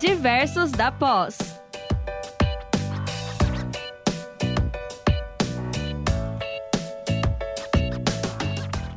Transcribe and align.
Diversos 0.00 0.72
da 0.72 0.90
Pós. 0.90 1.36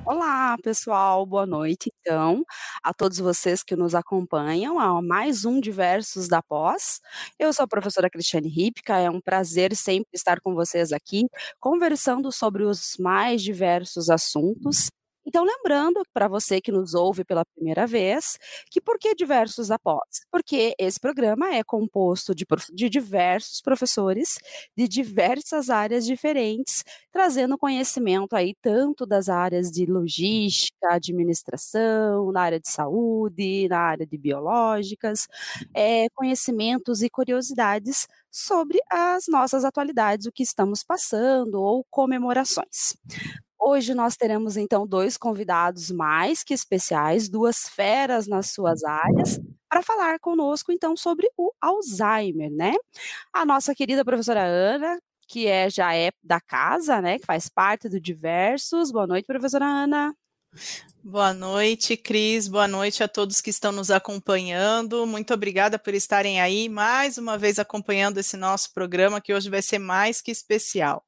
Olá, 0.05 0.55
pessoal, 0.63 1.25
boa 1.25 1.45
noite, 1.45 1.91
então, 1.99 2.45
a 2.81 2.93
todos 2.93 3.17
vocês 3.17 3.61
que 3.63 3.75
nos 3.75 3.93
acompanham 3.93 4.79
a 4.79 5.01
mais 5.01 5.43
um 5.43 5.59
Diversos 5.59 6.29
da 6.29 6.41
Pós. 6.41 7.01
Eu 7.37 7.51
sou 7.51 7.65
a 7.65 7.67
professora 7.67 8.09
Cristiane 8.09 8.47
Ripka, 8.47 8.97
é 8.97 9.09
um 9.09 9.19
prazer 9.19 9.75
sempre 9.75 10.11
estar 10.13 10.39
com 10.39 10.55
vocês 10.55 10.93
aqui, 10.93 11.25
conversando 11.59 12.31
sobre 12.31 12.63
os 12.63 12.95
mais 12.97 13.41
diversos 13.41 14.09
assuntos 14.09 14.89
então, 15.25 15.43
lembrando 15.45 16.03
para 16.13 16.27
você 16.27 16.59
que 16.61 16.71
nos 16.71 16.93
ouve 16.93 17.23
pela 17.23 17.45
primeira 17.45 17.87
vez, 17.87 18.37
que 18.69 18.81
por 18.81 18.97
que 18.99 19.15
diversos 19.15 19.71
após? 19.71 20.21
Porque 20.31 20.75
esse 20.77 20.99
programa 20.99 21.53
é 21.55 21.63
composto 21.63 22.35
de, 22.35 22.45
de 22.73 22.89
diversos 22.89 23.61
professores 23.61 24.37
de 24.77 24.87
diversas 24.87 25.69
áreas 25.69 26.05
diferentes, 26.05 26.83
trazendo 27.11 27.57
conhecimento 27.57 28.35
aí 28.35 28.53
tanto 28.61 29.05
das 29.05 29.29
áreas 29.29 29.71
de 29.71 29.85
logística, 29.85 30.93
administração, 30.93 32.31
na 32.31 32.41
área 32.41 32.59
de 32.59 32.69
saúde, 32.69 33.67
na 33.69 33.79
área 33.79 34.05
de 34.05 34.17
biológicas, 34.17 35.27
é, 35.73 36.07
conhecimentos 36.15 37.01
e 37.01 37.09
curiosidades 37.09 38.07
sobre 38.31 38.79
as 38.89 39.25
nossas 39.27 39.63
atualidades, 39.63 40.25
o 40.25 40.31
que 40.31 40.43
estamos 40.43 40.83
passando 40.83 41.61
ou 41.61 41.85
comemorações. 41.89 42.95
Hoje 43.65 43.93
nós 43.93 44.17
teremos 44.17 44.57
então 44.57 44.85
dois 44.85 45.15
convidados 45.15 45.89
mais 45.89 46.43
que 46.43 46.53
especiais, 46.53 47.29
duas 47.29 47.69
feras 47.69 48.27
nas 48.27 48.51
suas 48.51 48.83
áreas, 48.83 49.39
para 49.69 49.81
falar 49.81 50.19
conosco 50.19 50.69
então 50.69 50.97
sobre 50.97 51.31
o 51.37 51.49
Alzheimer, 51.61 52.51
né? 52.51 52.73
A 53.31 53.45
nossa 53.45 53.73
querida 53.73 54.03
professora 54.03 54.43
Ana, 54.43 54.99
que 55.29 55.47
é 55.47 55.69
já 55.69 55.95
é 55.95 56.11
da 56.21 56.41
casa, 56.41 57.01
né, 57.01 57.17
que 57.17 57.25
faz 57.25 57.47
parte 57.47 57.87
do 57.87 58.01
Diversos. 58.01 58.91
Boa 58.91 59.07
noite, 59.07 59.25
professora 59.25 59.65
Ana. 59.65 60.13
Boa 61.01 61.33
noite, 61.33 61.95
Cris. 61.95 62.49
Boa 62.49 62.67
noite 62.67 63.01
a 63.01 63.07
todos 63.07 63.39
que 63.39 63.49
estão 63.49 63.71
nos 63.71 63.89
acompanhando. 63.89 65.07
Muito 65.07 65.33
obrigada 65.33 65.79
por 65.79 65.93
estarem 65.93 66.41
aí 66.41 66.67
mais 66.67 67.17
uma 67.17 67.37
vez 67.37 67.59
acompanhando 67.59 68.17
esse 68.17 68.35
nosso 68.35 68.73
programa 68.73 69.21
que 69.21 69.33
hoje 69.33 69.49
vai 69.49 69.61
ser 69.61 69.79
mais 69.79 70.21
que 70.21 70.31
especial. 70.31 71.05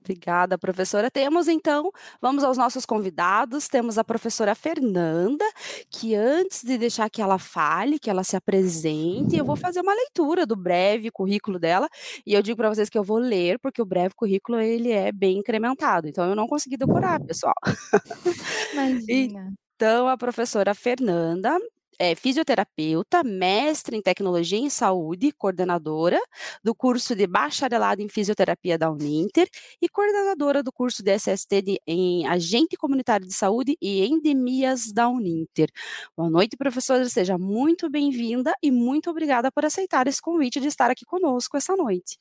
Obrigada, 0.00 0.56
professora. 0.56 1.10
Temos 1.10 1.48
então, 1.48 1.90
vamos 2.20 2.44
aos 2.44 2.56
nossos 2.56 2.86
convidados. 2.86 3.68
Temos 3.68 3.98
a 3.98 4.04
professora 4.04 4.54
Fernanda, 4.54 5.44
que 5.90 6.14
antes 6.14 6.62
de 6.64 6.78
deixar 6.78 7.10
que 7.10 7.20
ela 7.20 7.38
fale, 7.38 7.98
que 7.98 8.08
ela 8.08 8.24
se 8.24 8.36
apresente, 8.36 9.36
eu 9.36 9.44
vou 9.44 9.56
fazer 9.56 9.80
uma 9.80 9.94
leitura 9.94 10.46
do 10.46 10.56
breve 10.56 11.10
currículo 11.10 11.58
dela. 11.58 11.88
E 12.26 12.34
eu 12.34 12.42
digo 12.42 12.56
para 12.56 12.68
vocês 12.68 12.88
que 12.88 12.98
eu 12.98 13.04
vou 13.04 13.18
ler, 13.18 13.58
porque 13.58 13.82
o 13.82 13.86
breve 13.86 14.14
currículo 14.14 14.60
ele 14.60 14.90
é 14.92 15.12
bem 15.12 15.38
incrementado. 15.38 16.08
Então 16.08 16.28
eu 16.28 16.34
não 16.34 16.46
consegui 16.46 16.76
decorar, 16.76 17.20
pessoal. 17.20 17.54
Imagina. 18.72 19.52
Então, 19.76 20.08
a 20.08 20.16
professora 20.16 20.74
Fernanda, 20.74 21.56
é 21.98 22.14
fisioterapeuta, 22.14 23.22
mestre 23.24 23.96
em 23.96 24.02
tecnologia 24.02 24.58
em 24.58 24.70
saúde, 24.70 25.32
coordenadora 25.32 26.20
do 26.62 26.74
curso 26.74 27.14
de 27.14 27.26
bacharelado 27.26 28.02
em 28.02 28.08
fisioterapia 28.08 28.78
da 28.78 28.90
Uninter 28.90 29.48
e 29.80 29.88
coordenadora 29.88 30.62
do 30.62 30.72
curso 30.72 31.02
de 31.02 31.12
SST 31.12 31.62
de, 31.62 31.80
em 31.86 32.26
agente 32.26 32.76
comunitário 32.76 33.26
de 33.26 33.34
saúde 33.34 33.76
e 33.80 34.04
endemias 34.06 34.92
da 34.92 35.08
Uninter. 35.08 35.68
Boa 36.16 36.30
noite, 36.30 36.56
professora, 36.56 37.08
seja 37.08 37.38
muito 37.38 37.88
bem-vinda 37.90 38.52
e 38.62 38.70
muito 38.70 39.10
obrigada 39.10 39.50
por 39.50 39.64
aceitar 39.64 40.06
esse 40.06 40.20
convite 40.20 40.60
de 40.60 40.68
estar 40.68 40.90
aqui 40.90 41.04
conosco 41.04 41.56
essa 41.56 41.76
noite. 41.76 42.18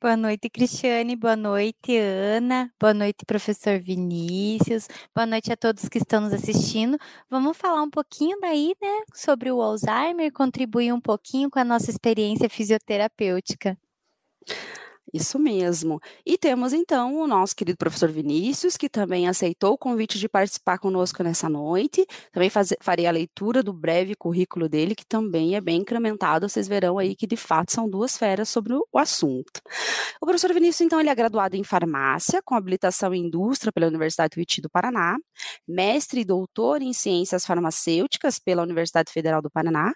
Boa 0.00 0.16
noite, 0.16 0.48
Cristiane. 0.48 1.14
Boa 1.14 1.36
noite, 1.36 1.96
Ana. 1.96 2.72
Boa 2.80 2.94
noite, 2.94 3.24
professor 3.26 3.78
Vinícius. 3.78 4.88
Boa 5.14 5.26
noite 5.26 5.52
a 5.52 5.56
todos 5.56 5.88
que 5.88 5.98
estão 5.98 6.22
nos 6.22 6.32
assistindo. 6.32 6.96
Vamos 7.28 7.56
falar 7.56 7.82
um 7.82 7.90
pouquinho 7.90 8.38
daí, 8.40 8.74
né, 8.80 9.02
sobre 9.14 9.50
o 9.50 9.60
Alzheimer, 9.60 10.32
contribuir 10.32 10.92
um 10.92 11.00
pouquinho 11.00 11.50
com 11.50 11.58
a 11.58 11.64
nossa 11.64 11.90
experiência 11.90 12.48
fisioterapêutica. 12.48 13.76
Isso 15.12 15.38
mesmo. 15.38 16.00
E 16.24 16.38
temos 16.38 16.72
então 16.72 17.16
o 17.16 17.26
nosso 17.26 17.54
querido 17.56 17.76
professor 17.76 18.10
Vinícius, 18.10 18.76
que 18.76 18.88
também 18.88 19.28
aceitou 19.28 19.72
o 19.72 19.78
convite 19.78 20.18
de 20.18 20.28
participar 20.28 20.78
conosco 20.78 21.22
nessa 21.22 21.48
noite. 21.48 22.06
Também 22.32 22.48
faz, 22.48 22.72
farei 22.80 23.06
a 23.06 23.10
leitura 23.10 23.62
do 23.62 23.72
breve 23.72 24.14
currículo 24.14 24.68
dele, 24.68 24.94
que 24.94 25.04
também 25.04 25.56
é 25.56 25.60
bem 25.60 25.80
incrementado. 25.80 26.48
Vocês 26.48 26.68
verão 26.68 26.98
aí 26.98 27.16
que 27.16 27.26
de 27.26 27.36
fato 27.36 27.72
são 27.72 27.88
duas 27.88 28.16
feras 28.16 28.48
sobre 28.48 28.74
o, 28.74 28.86
o 28.92 28.98
assunto. 28.98 29.60
O 30.20 30.26
professor 30.26 30.52
Vinícius, 30.52 30.82
então, 30.82 31.00
ele 31.00 31.08
é 31.08 31.14
graduado 31.14 31.56
em 31.56 31.64
farmácia, 31.64 32.40
com 32.44 32.54
habilitação 32.54 33.12
em 33.12 33.26
indústria 33.26 33.72
pela 33.72 33.86
Universidade 33.86 34.30
Tuiuti 34.30 34.60
do 34.60 34.70
Paraná, 34.70 35.16
mestre 35.66 36.20
e 36.20 36.24
doutor 36.24 36.82
em 36.82 36.92
ciências 36.92 37.44
farmacêuticas 37.44 38.38
pela 38.38 38.62
Universidade 38.62 39.10
Federal 39.12 39.42
do 39.42 39.50
Paraná. 39.50 39.92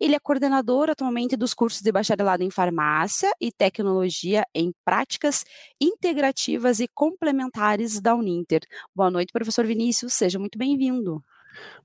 Ele 0.00 0.14
é 0.14 0.18
coordenador 0.18 0.90
atualmente 0.90 1.36
dos 1.36 1.54
cursos 1.54 1.82
de 1.82 1.92
bacharelado 1.92 2.42
em 2.42 2.50
farmácia 2.50 3.30
e 3.40 3.52
tecnologia 3.52 4.44
em 4.56 4.72
práticas 4.84 5.44
integrativas 5.80 6.80
e 6.80 6.88
complementares 6.88 8.00
da 8.00 8.14
Uninter. 8.14 8.62
Boa 8.94 9.10
noite, 9.10 9.32
professor 9.32 9.66
Vinícius, 9.66 10.14
seja 10.14 10.38
muito 10.38 10.58
bem-vindo. 10.58 11.22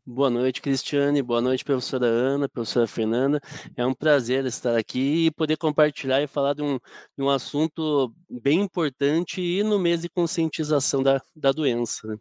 Boa 0.06 0.30
noite, 0.30 0.62
Cristiane. 0.62 1.22
Boa 1.22 1.42
noite, 1.42 1.64
professora 1.64 2.06
Ana, 2.06 2.50
professora 2.50 2.88
Fernanda. 2.88 3.40
É 3.76 3.86
um 3.86 3.94
prazer 3.94 4.46
estar 4.46 4.78
aqui 4.78 5.28
e 5.28 5.32
poder 5.32 5.58
compartilhar 5.58 6.22
e 6.22 6.28
falar 6.28 6.54
de 6.54 6.62
um, 6.62 6.80
de 7.18 7.24
um 7.24 7.30
assunto 7.30 8.14
bem 8.30 8.62
importante 8.62 9.42
e 9.42 9.64
no 9.64 9.80
mês 9.80 10.02
de 10.02 10.10
conscientização 10.10 11.04
da, 11.04 11.22
da 11.36 11.52
doença. 11.52 12.20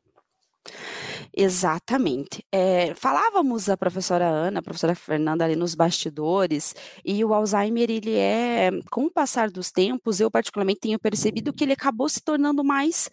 Exatamente. 1.36 2.44
É, 2.52 2.94
falávamos 2.94 3.68
a 3.68 3.76
professora 3.76 4.26
Ana, 4.26 4.60
a 4.60 4.62
professora 4.62 4.94
Fernanda 4.94 5.44
ali 5.44 5.56
nos 5.56 5.74
bastidores, 5.74 6.74
e 7.04 7.24
o 7.24 7.32
Alzheimer, 7.32 7.90
ele 7.90 8.16
é, 8.16 8.70
com 8.90 9.04
o 9.06 9.10
passar 9.10 9.50
dos 9.50 9.70
tempos, 9.70 10.20
eu 10.20 10.30
particularmente 10.30 10.80
tenho 10.80 10.98
percebido 10.98 11.52
que 11.52 11.64
ele 11.64 11.72
acabou 11.72 12.08
se 12.08 12.20
tornando 12.20 12.64
mais 12.64 13.08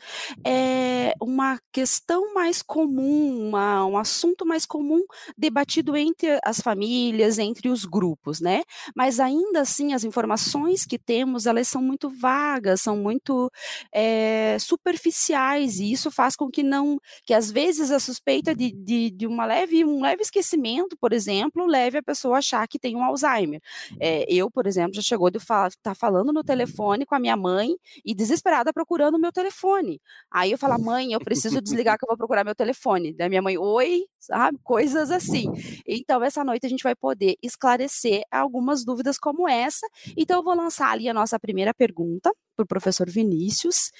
é, 0.45 1.13
uma 1.21 1.59
questão 1.71 2.33
mais 2.33 2.61
comum, 2.61 3.49
uma, 3.49 3.85
um 3.85 3.97
assunto 3.97 4.45
mais 4.45 4.65
comum 4.65 5.03
debatido 5.37 5.95
entre 5.95 6.39
as 6.43 6.59
famílias, 6.59 7.37
entre 7.37 7.69
os 7.69 7.85
grupos, 7.85 8.39
né? 8.41 8.63
Mas 8.95 9.19
ainda 9.19 9.61
assim, 9.61 9.93
as 9.93 10.03
informações 10.03 10.85
que 10.85 10.97
temos, 10.97 11.45
elas 11.45 11.67
são 11.67 11.81
muito 11.81 12.09
vagas, 12.09 12.81
são 12.81 12.97
muito 12.97 13.51
é, 13.93 14.57
superficiais, 14.59 15.79
e 15.79 15.91
isso 15.91 16.09
faz 16.11 16.35
com 16.35 16.49
que 16.49 16.63
não, 16.63 16.99
que 17.25 17.33
às 17.37 17.51
vezes 17.51 17.91
as 17.91 18.01
suspeita 18.01 18.55
de, 18.55 18.71
de, 18.71 19.11
de, 19.11 19.27
uma 19.27 19.45
leve, 19.45 19.85
um 19.85 20.01
leve 20.01 20.23
esquecimento, 20.23 20.97
por 20.97 21.13
exemplo, 21.13 21.67
leve 21.67 21.99
a 21.99 22.03
pessoa 22.03 22.35
a 22.35 22.39
achar 22.39 22.67
que 22.67 22.79
tem 22.79 22.95
um 22.95 23.03
Alzheimer. 23.03 23.61
É, 23.99 24.25
eu, 24.27 24.49
por 24.49 24.65
exemplo, 24.65 24.95
já 24.95 25.01
chegou 25.01 25.29
de 25.29 25.37
estar 25.37 25.69
tá 25.83 25.93
falando 25.93 26.33
no 26.33 26.43
telefone 26.43 27.05
com 27.05 27.13
a 27.13 27.19
minha 27.19 27.37
mãe 27.37 27.75
e 28.03 28.15
desesperada 28.15 28.73
procurando 28.73 29.15
o 29.15 29.19
meu 29.19 29.31
telefone. 29.31 30.01
Aí 30.31 30.51
eu 30.51 30.57
falo, 30.57 30.81
mãe, 30.83 31.13
eu 31.13 31.19
preciso 31.19 31.61
desligar 31.61 31.97
que 31.97 32.05
eu 32.05 32.07
vou 32.07 32.17
procurar 32.17 32.43
meu 32.43 32.55
telefone. 32.55 33.13
Da 33.13 33.29
minha 33.29 33.41
mãe, 33.41 33.55
oi, 33.57 34.05
sabe? 34.19 34.57
Coisas 34.63 35.11
assim. 35.11 35.51
Então, 35.85 36.23
essa 36.23 36.43
noite 36.43 36.65
a 36.65 36.69
gente 36.69 36.83
vai 36.83 36.95
poder 36.95 37.35
esclarecer 37.43 38.23
algumas 38.31 38.83
dúvidas 38.83 39.19
como 39.19 39.47
essa. 39.47 39.87
Então, 40.15 40.37
eu 40.37 40.43
vou 40.43 40.55
lançar 40.55 40.89
ali 40.89 41.07
a 41.07 41.13
nossa 41.13 41.39
primeira 41.39 41.73
pergunta 41.73 42.31
para 42.55 42.63
o 42.63 42.67
professor 42.67 43.07
Vinícius, 43.09 43.91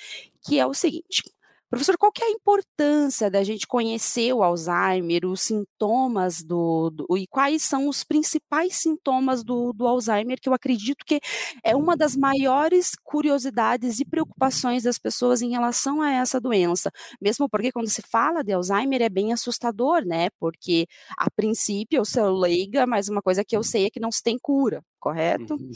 que 0.41 0.59
é 0.59 0.65
o 0.65 0.73
seguinte: 0.73 1.21
Professor, 1.69 1.97
qual 1.97 2.11
que 2.13 2.23
é 2.23 2.27
a 2.27 2.31
importância 2.31 3.29
da 3.29 3.43
gente 3.43 3.67
conhecer 3.67 4.31
o 4.33 4.41
Alzheimer, 4.41 5.25
os 5.25 5.41
sintomas 5.41 6.41
do, 6.41 6.89
do 6.89 7.17
e 7.17 7.27
quais 7.27 7.61
são 7.61 7.89
os 7.89 8.05
principais 8.05 8.75
sintomas 8.75 9.43
do, 9.43 9.73
do, 9.73 9.85
Alzheimer, 9.85 10.39
que 10.41 10.47
eu 10.47 10.53
acredito 10.53 11.03
que 11.05 11.19
é 11.63 11.75
uma 11.75 11.97
das 11.97 12.15
maiores 12.15 12.93
curiosidades 13.03 13.99
e 13.99 14.05
preocupações 14.05 14.83
das 14.83 14.97
pessoas 14.97 15.41
em 15.41 15.49
relação 15.49 16.01
a 16.01 16.09
essa 16.11 16.39
doença. 16.39 16.89
Mesmo 17.21 17.49
porque 17.49 17.71
quando 17.71 17.89
se 17.89 18.01
fala 18.01 18.43
de 18.43 18.53
Alzheimer 18.53 19.01
é 19.01 19.09
bem 19.09 19.33
assustador, 19.33 20.05
né? 20.05 20.29
Porque 20.39 20.87
a 21.17 21.29
princípio 21.29 21.97
eu 21.97 22.05
sou 22.05 22.31
leiga, 22.31 22.87
mas 22.87 23.09
uma 23.09 23.21
coisa 23.21 23.43
que 23.43 23.57
eu 23.57 23.63
sei 23.63 23.87
é 23.87 23.89
que 23.89 23.99
não 23.99 24.11
se 24.11 24.23
tem 24.23 24.37
cura, 24.41 24.81
correto? 24.99 25.55
Uhum. 25.55 25.71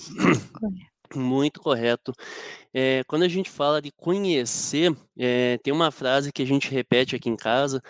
Correto. 0.54 0.91
Muito 1.14 1.60
correto. 1.60 2.14
É, 2.74 3.04
quando 3.08 3.24
a 3.24 3.28
gente 3.28 3.50
fala 3.50 3.82
de 3.82 3.92
conhecer, 3.92 4.96
é, 5.18 5.58
tem 5.60 5.74
uma 5.74 5.92
frase 5.92 6.32
que 6.32 6.42
a 6.42 6.46
gente 6.46 6.70
repete 6.72 7.16
aqui 7.16 7.30
em 7.30 7.36
casa. 7.36 7.82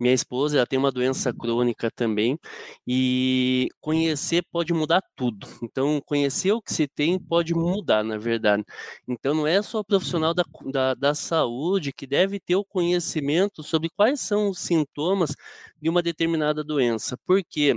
Minha 0.00 0.14
esposa 0.14 0.56
ela 0.58 0.66
tem 0.66 0.78
uma 0.78 0.90
doença 0.92 1.32
crônica 1.34 1.90
também, 1.90 2.38
e 2.86 3.68
conhecer 3.80 4.42
pode 4.52 4.72
mudar 4.72 5.02
tudo. 5.16 5.46
Então, 5.62 6.00
conhecer 6.06 6.52
o 6.52 6.62
que 6.62 6.72
se 6.72 6.88
tem 6.88 7.18
pode 7.18 7.54
mudar, 7.54 8.02
na 8.04 8.16
verdade. 8.18 8.64
Então, 9.08 9.34
não 9.34 9.46
é 9.46 9.60
só 9.62 9.80
o 9.80 9.84
profissional 9.84 10.32
da, 10.34 10.44
da, 10.72 10.94
da 10.94 11.14
saúde 11.14 11.92
que 11.92 12.06
deve 12.06 12.40
ter 12.40 12.56
o 12.56 12.64
conhecimento 12.64 13.62
sobre 13.62 13.90
quais 13.96 14.20
são 14.20 14.50
os 14.50 14.58
sintomas 14.60 15.34
de 15.80 15.88
uma 15.90 16.02
determinada 16.02 16.64
doença. 16.64 17.16
Por 17.26 17.42
quê? 17.48 17.76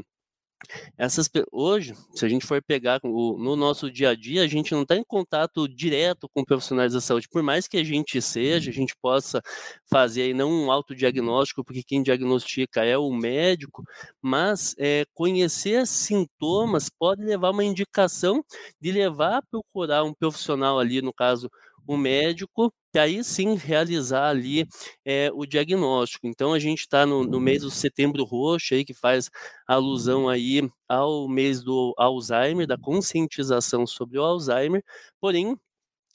Essas 0.97 1.29
hoje, 1.51 1.93
se 2.13 2.25
a 2.25 2.29
gente 2.29 2.45
for 2.45 2.61
pegar 2.61 2.99
o, 3.03 3.37
no 3.37 3.55
nosso 3.55 3.91
dia 3.91 4.09
a 4.09 4.15
dia, 4.15 4.43
a 4.43 4.47
gente 4.47 4.71
não 4.73 4.83
está 4.83 4.95
em 4.95 5.03
contato 5.03 5.67
direto 5.67 6.29
com 6.33 6.43
profissionais 6.43 6.93
da 6.93 7.01
saúde. 7.01 7.27
Por 7.29 7.43
mais 7.43 7.67
que 7.67 7.77
a 7.77 7.83
gente 7.83 8.21
seja, 8.21 8.69
a 8.69 8.73
gente 8.73 8.95
possa 9.01 9.41
fazer 9.89 10.23
aí 10.23 10.33
não 10.33 10.51
um 10.51 10.71
autodiagnóstico, 10.71 11.63
porque 11.63 11.83
quem 11.83 12.03
diagnostica 12.03 12.83
é 12.83 12.97
o 12.97 13.11
médico, 13.11 13.83
mas 14.21 14.75
é, 14.77 15.05
conhecer 15.13 15.85
sintomas 15.87 16.89
pode 16.89 17.23
levar 17.23 17.51
uma 17.51 17.63
indicação 17.63 18.43
de 18.79 18.91
levar 18.91 19.37
a 19.37 19.41
procurar 19.41 20.03
um 20.03 20.13
profissional 20.13 20.79
ali, 20.79 21.01
no 21.01 21.13
caso 21.13 21.49
o 21.87 21.97
médico, 21.97 22.73
e 22.93 22.99
aí 22.99 23.23
sim 23.23 23.55
realizar 23.55 24.29
ali 24.29 24.67
é, 25.05 25.29
o 25.33 25.45
diagnóstico. 25.45 26.27
Então 26.27 26.53
a 26.53 26.59
gente 26.59 26.81
está 26.81 27.05
no, 27.05 27.23
no, 27.23 27.39
mês 27.39 27.63
do 27.63 27.71
setembro 27.71 28.23
roxo 28.23 28.73
aí, 28.73 28.85
que 28.85 28.93
faz 28.93 29.29
alusão 29.67 30.29
aí 30.29 30.69
ao 30.87 31.27
mês 31.27 31.63
do 31.63 31.93
Alzheimer, 31.97 32.67
da 32.67 32.77
conscientização 32.77 33.87
sobre 33.87 34.19
o 34.19 34.23
Alzheimer, 34.23 34.83
porém 35.19 35.57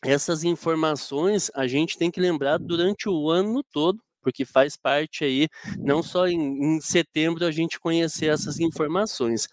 essas 0.04 0.44
informações 0.44 1.50
a 1.54 1.66
gente 1.66 1.98
tem 1.98 2.10
que 2.10 2.20
lembrar 2.20 2.58
durante 2.58 3.08
o 3.08 3.28
ano 3.28 3.64
todo, 3.72 3.98
porque 4.22 4.44
faz 4.44 4.76
parte 4.76 5.24
aí, 5.24 5.48
não 5.78 6.02
só 6.02 6.28
em, 6.28 6.76
em 6.76 6.80
setembro 6.80 7.44
a 7.44 7.50
gente 7.50 7.80
conhecer 7.80 8.26
essas 8.26 8.60
informações. 8.60 9.48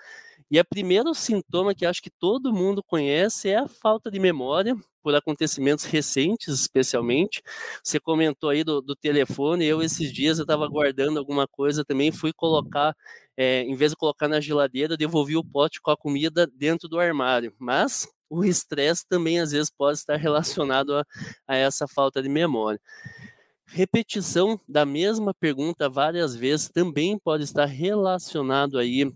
E 0.55 0.59
o 0.59 0.63
primeiro 0.63 1.13
sintoma 1.13 1.75
que 1.75 1.85
acho 1.85 2.01
que 2.01 2.09
todo 2.09 2.53
mundo 2.53 2.81
conhece 2.81 3.49
é 3.49 3.57
a 3.57 3.67
falta 3.67 4.09
de 4.09 4.17
memória, 4.17 4.73
por 5.03 5.13
acontecimentos 5.13 5.83
recentes, 5.83 6.61
especialmente. 6.61 7.43
Você 7.83 7.99
comentou 7.99 8.49
aí 8.49 8.63
do, 8.63 8.79
do 8.79 8.95
telefone, 8.95 9.65
eu 9.65 9.81
esses 9.81 10.13
dias 10.13 10.37
eu 10.37 10.43
estava 10.43 10.65
guardando 10.65 11.19
alguma 11.19 11.45
coisa 11.45 11.83
também, 11.83 12.09
fui 12.09 12.31
colocar, 12.31 12.95
é, 13.35 13.63
em 13.63 13.75
vez 13.75 13.91
de 13.91 13.97
colocar 13.97 14.29
na 14.29 14.39
geladeira, 14.39 14.95
devolvi 14.95 15.35
o 15.35 15.43
pote 15.43 15.81
com 15.81 15.91
a 15.91 15.97
comida 15.97 16.47
dentro 16.47 16.87
do 16.87 17.01
armário. 17.01 17.53
Mas 17.59 18.07
o 18.29 18.45
estresse 18.45 19.05
também 19.05 19.41
às 19.41 19.51
vezes 19.51 19.69
pode 19.69 19.97
estar 19.97 20.15
relacionado 20.15 20.95
a, 20.95 21.03
a 21.45 21.57
essa 21.57 21.85
falta 21.85 22.23
de 22.23 22.29
memória. 22.29 22.79
Repetição 23.65 24.57
da 24.65 24.85
mesma 24.85 25.33
pergunta 25.33 25.89
várias 25.89 26.33
vezes 26.33 26.69
também 26.69 27.19
pode 27.19 27.43
estar 27.43 27.65
relacionado 27.65 28.79
aí 28.79 29.11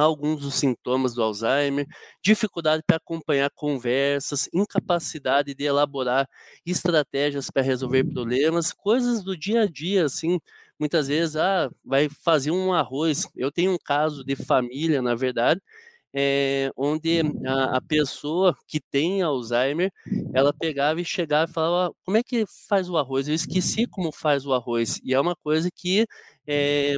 alguns 0.00 0.42
dos 0.42 0.54
sintomas 0.54 1.14
do 1.14 1.22
Alzheimer, 1.22 1.86
dificuldade 2.22 2.82
para 2.86 2.96
acompanhar 2.96 3.50
conversas, 3.54 4.48
incapacidade 4.52 5.54
de 5.54 5.64
elaborar 5.64 6.28
estratégias 6.64 7.50
para 7.50 7.62
resolver 7.62 8.04
problemas, 8.04 8.72
coisas 8.72 9.22
do 9.22 9.36
dia 9.36 9.62
a 9.62 9.66
dia, 9.66 10.04
assim, 10.06 10.38
muitas 10.78 11.08
vezes, 11.08 11.36
ah, 11.36 11.70
vai 11.84 12.08
fazer 12.08 12.50
um 12.50 12.72
arroz. 12.72 13.26
Eu 13.36 13.50
tenho 13.52 13.72
um 13.72 13.78
caso 13.78 14.24
de 14.24 14.34
família, 14.36 15.00
na 15.02 15.14
verdade, 15.14 15.60
é, 16.14 16.70
onde 16.76 17.22
a, 17.46 17.76
a, 17.76 17.80
pessoa 17.80 18.54
que 18.66 18.80
tem 18.80 19.22
Alzheimer, 19.22 19.90
ela 20.34 20.52
pegava 20.52 21.00
e 21.00 21.04
chegava 21.04 21.50
e 21.50 21.54
falava, 21.54 21.94
como 22.04 22.16
é 22.18 22.22
que 22.22 22.44
faz 22.68 22.88
o 22.90 22.98
arroz? 22.98 23.28
Eu 23.28 23.34
esqueci 23.34 23.86
como 23.86 24.12
faz 24.12 24.44
o 24.44 24.52
arroz. 24.52 25.00
E 25.04 25.14
é 25.14 25.20
uma 25.20 25.34
coisa 25.36 25.70
que 25.74 26.06
é, 26.46 26.96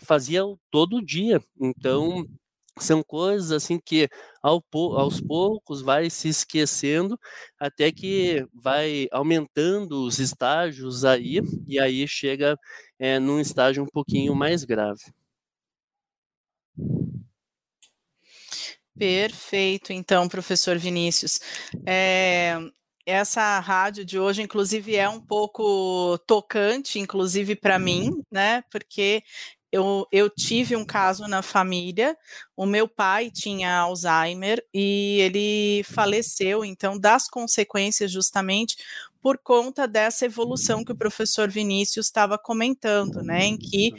fazia 0.00 0.42
todo 0.70 1.04
dia. 1.04 1.42
Então, 1.60 2.26
são 2.78 3.02
coisas 3.02 3.52
assim 3.52 3.78
que 3.78 4.08
ao, 4.42 4.62
aos 4.96 5.20
poucos 5.20 5.80
vai 5.80 6.10
se 6.10 6.28
esquecendo 6.28 7.18
até 7.58 7.92
que 7.92 8.44
vai 8.52 9.06
aumentando 9.12 10.04
os 10.04 10.18
estágios 10.18 11.04
aí 11.04 11.40
e 11.66 11.78
aí 11.78 12.06
chega 12.08 12.58
é, 12.98 13.18
num 13.18 13.40
estágio 13.40 13.82
um 13.82 13.86
pouquinho 13.86 14.34
mais 14.34 14.64
grave. 14.64 15.02
Perfeito, 18.96 19.92
então, 19.92 20.28
professor 20.28 20.78
Vinícius. 20.78 21.40
É, 21.84 22.56
essa 23.04 23.58
rádio 23.58 24.04
de 24.04 24.18
hoje, 24.18 24.42
inclusive, 24.42 24.96
é 24.96 25.08
um 25.08 25.20
pouco 25.20 26.16
tocante, 26.26 26.98
inclusive 26.98 27.56
para 27.56 27.78
mim, 27.78 28.22
né? 28.30 28.62
Porque 28.70 29.22
eu, 29.74 30.06
eu 30.12 30.30
tive 30.30 30.76
um 30.76 30.84
caso 30.84 31.26
na 31.26 31.42
família, 31.42 32.16
o 32.56 32.64
meu 32.64 32.86
pai 32.86 33.28
tinha 33.28 33.76
Alzheimer 33.76 34.64
e 34.72 35.18
ele 35.20 35.82
faleceu, 35.82 36.64
então, 36.64 36.96
das 36.96 37.26
consequências 37.28 38.12
justamente 38.12 38.76
por 39.20 39.36
conta 39.36 39.88
dessa 39.88 40.26
evolução 40.26 40.84
que 40.84 40.92
o 40.92 40.96
professor 40.96 41.50
Vinícius 41.50 42.06
estava 42.06 42.38
comentando, 42.38 43.20
né, 43.20 43.46
em 43.46 43.56
que 43.56 43.92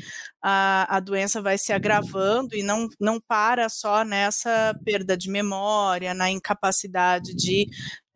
a, 0.47 0.97
a 0.97 0.99
doença 0.99 1.41
vai 1.41 1.57
se 1.57 1.73
agravando 1.73 2.55
e 2.55 2.61
não, 2.61 2.87
não 2.99 3.19
para 3.19 3.67
só 3.67 4.05
nessa 4.05 4.79
perda 4.85 5.17
de 5.17 5.27
memória, 5.27 6.13
na 6.13 6.29
incapacidade 6.29 7.33
de 7.33 7.67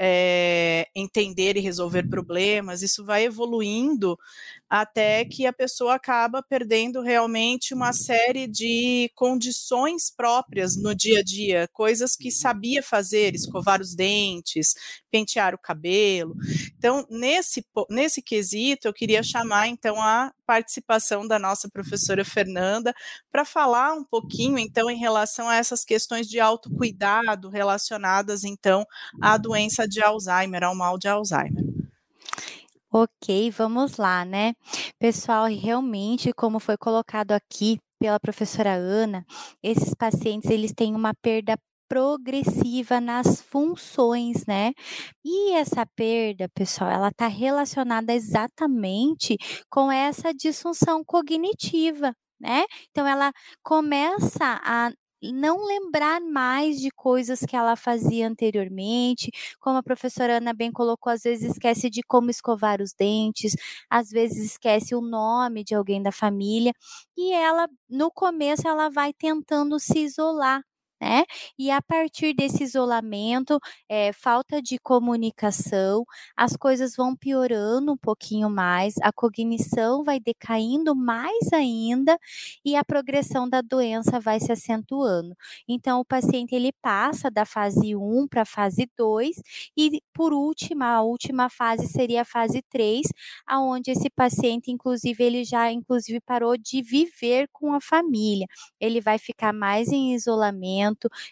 é, 0.02 0.88
entender 0.96 1.58
e 1.58 1.60
resolver 1.60 2.08
problemas, 2.08 2.82
isso 2.82 3.04
vai 3.04 3.26
evoluindo 3.26 4.18
até 4.70 5.26
que 5.26 5.46
a 5.46 5.52
pessoa 5.52 5.96
acaba 5.96 6.42
perdendo 6.42 7.02
realmente 7.02 7.74
uma 7.74 7.92
série 7.92 8.48
de 8.48 9.12
condições 9.16 10.14
próprias 10.16 10.78
no 10.78 10.96
dia 10.96 11.20
a 11.20 11.24
dia, 11.24 11.68
coisas 11.74 12.16
que 12.16 12.32
sabia 12.32 12.82
fazer, 12.82 13.36
escovar 13.36 13.82
os 13.82 13.96
dentes, 13.96 14.76
pentear 15.12 15.54
o 15.56 15.60
cabelo. 15.60 16.36
Então, 16.78 17.06
nesse, 17.10 17.66
nesse 17.90 18.22
quesito, 18.22 18.88
eu 18.88 18.94
queria 18.94 19.24
chamar 19.24 19.68
então 19.68 20.00
a 20.00 20.32
participação 20.46 21.28
da 21.28 21.40
nossa 21.40 21.68
professora 21.68 22.19
Fernanda 22.26 22.94
para 23.32 23.46
falar 23.46 23.94
um 23.94 24.04
pouquinho 24.04 24.58
então 24.58 24.90
em 24.90 24.98
relação 24.98 25.48
a 25.48 25.56
essas 25.56 25.84
questões 25.84 26.28
de 26.28 26.40
autocuidado 26.40 27.50
relacionadas 27.50 28.44
então 28.44 28.86
à 29.22 29.38
doença 29.38 29.88
de 29.88 30.02
Alzheimer, 30.02 30.64
ao 30.64 30.76
mal 30.76 30.98
de 30.98 31.08
Alzheimer. 31.08 31.64
Ok, 32.92 33.52
vamos 33.52 33.98
lá, 33.98 34.26
né? 34.26 34.56
Pessoal, 34.98 35.46
realmente, 35.46 36.34
como 36.34 36.60
foi 36.60 36.76
colocado 36.76 37.34
aqui 37.34 37.80
pela 38.00 38.20
professora 38.20 38.74
Ana, 38.74 39.24
esses 39.62 39.94
pacientes 39.94 40.50
eles 40.50 40.74
têm 40.74 40.96
uma 40.96 41.14
perda 41.14 41.56
progressiva 41.90 43.02
nas 43.02 43.42
funções, 43.42 44.46
né? 44.48 44.74
E 45.26 45.54
essa 45.54 45.86
perda, 45.96 46.50
pessoal, 46.50 46.90
ela 46.92 47.10
está 47.10 47.28
relacionada 47.28 48.14
exatamente 48.14 49.38
com 49.70 49.92
essa 49.92 50.34
disfunção 50.34 51.04
cognitiva, 51.04 52.14
né? 52.40 52.66
Então 52.92 53.08
ela 53.08 53.32
começa 53.64 54.62
a 54.64 54.92
não 55.22 55.66
lembrar 55.66 56.22
mais 56.22 56.80
de 56.80 56.90
coisas 56.92 57.42
que 57.42 57.56
ela 57.56 57.76
fazia 57.76 58.26
anteriormente, 58.28 59.30
como 59.60 59.78
a 59.78 59.84
professora 59.84 60.38
Ana 60.38 60.54
bem 60.54 60.72
colocou, 60.72 61.12
às 61.12 61.24
vezes 61.24 61.52
esquece 61.52 61.90
de 61.90 62.02
como 62.04 62.30
escovar 62.32 62.82
os 62.82 62.94
dentes, 62.94 63.54
às 63.90 64.10
vezes 64.10 64.46
esquece 64.54 64.96
o 64.96 65.02
nome 65.02 65.64
de 65.66 65.76
alguém 65.76 66.02
da 66.02 66.12
família, 66.12 66.72
e 67.18 67.34
ela, 67.34 67.68
no 67.90 68.10
começo, 68.12 68.66
ela 68.68 68.90
vai 68.90 69.12
tentando 69.14 69.78
se 69.80 70.00
isolar, 70.00 70.62
né? 71.02 71.24
E 71.58 71.72
a 71.72 71.82
partir 71.82 72.34
desse 72.34 72.64
isolamento, 72.64 73.60
é, 73.88 74.12
falta 74.14 74.62
de 74.62 74.78
comunicação, 74.80 76.04
as 76.36 76.56
coisas 76.58 76.96
vão 76.96 77.16
piorando 77.16 77.92
um 77.94 77.98
pouquinho 77.98 78.50
mais, 78.50 78.96
a 79.02 79.12
cognição 79.12 80.04
vai 80.04 80.20
decaindo 80.20 80.96
mais 80.96 81.52
ainda 81.54 82.18
e 82.64 82.76
a 82.76 82.84
progressão 82.84 83.48
da 83.50 83.62
doença 83.62 84.20
vai 84.20 84.40
se 84.40 84.52
acentuando. 84.52 85.36
Então, 85.68 86.00
o 86.00 86.06
paciente 86.06 86.54
ele 86.56 86.72
passa 86.82 87.30
da 87.32 87.46
fase 87.46 87.96
1 87.96 88.28
para 88.28 88.42
a 88.44 88.46
fase 88.46 88.90
2 88.98 89.36
e, 89.78 90.02
por 90.14 90.34
última, 90.34 90.88
a 90.96 91.02
última 91.02 91.50
fase 91.50 91.88
seria 91.88 92.22
a 92.22 92.26
fase 92.26 92.62
3, 92.70 93.06
aonde 93.48 93.92
esse 93.92 94.10
paciente, 94.10 94.72
inclusive, 94.72 95.24
ele 95.24 95.44
já 95.44 95.72
inclusive 95.72 96.20
parou 96.22 96.58
de 96.58 96.82
viver 96.82 97.48
com 97.52 97.74
a 97.74 97.82
família. 97.82 98.46
Ele 98.80 99.02
vai 99.02 99.18
ficar 99.18 99.54
mais 99.54 99.90
em 99.90 100.14
isolamento 100.14 100.89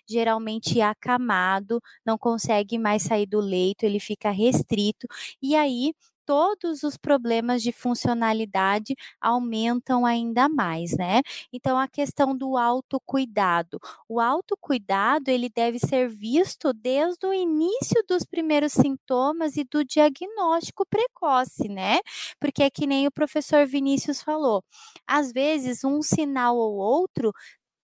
geralmente 0.08 0.82
acamado, 0.82 1.82
não 2.06 2.18
consegue 2.18 2.78
mais 2.78 3.04
sair 3.04 3.26
do 3.26 3.40
leito, 3.40 3.84
ele 3.86 4.00
fica 4.00 4.30
restrito, 4.32 5.08
e 5.42 5.56
aí 5.56 5.94
todos 6.26 6.84
os 6.84 6.98
problemas 6.98 7.64
de 7.64 7.72
funcionalidade 7.72 8.94
aumentam 9.22 10.06
ainda 10.06 10.50
mais, 10.50 10.92
né? 10.98 11.22
Então 11.54 11.78
a 11.80 11.88
questão 11.88 12.36
do 12.38 12.58
autocuidado. 12.58 13.80
O 14.10 14.20
autocuidado, 14.20 15.32
ele 15.32 15.48
deve 15.50 15.80
ser 15.80 16.10
visto 16.10 16.74
desde 16.74 17.26
o 17.26 17.34
início 17.34 18.04
dos 18.10 18.26
primeiros 18.26 18.74
sintomas 18.74 19.56
e 19.56 19.64
do 19.64 19.86
diagnóstico 19.86 20.86
precoce, 20.90 21.70
né? 21.70 22.00
Porque 22.42 22.64
é 22.64 22.70
que 22.70 22.86
nem 22.86 23.08
o 23.08 23.12
professor 23.12 23.66
Vinícius 23.66 24.22
falou. 24.22 24.62
Às 25.08 25.32
vezes 25.32 25.84
um 25.84 26.02
sinal 26.02 26.58
ou 26.58 26.76
outro 26.76 27.32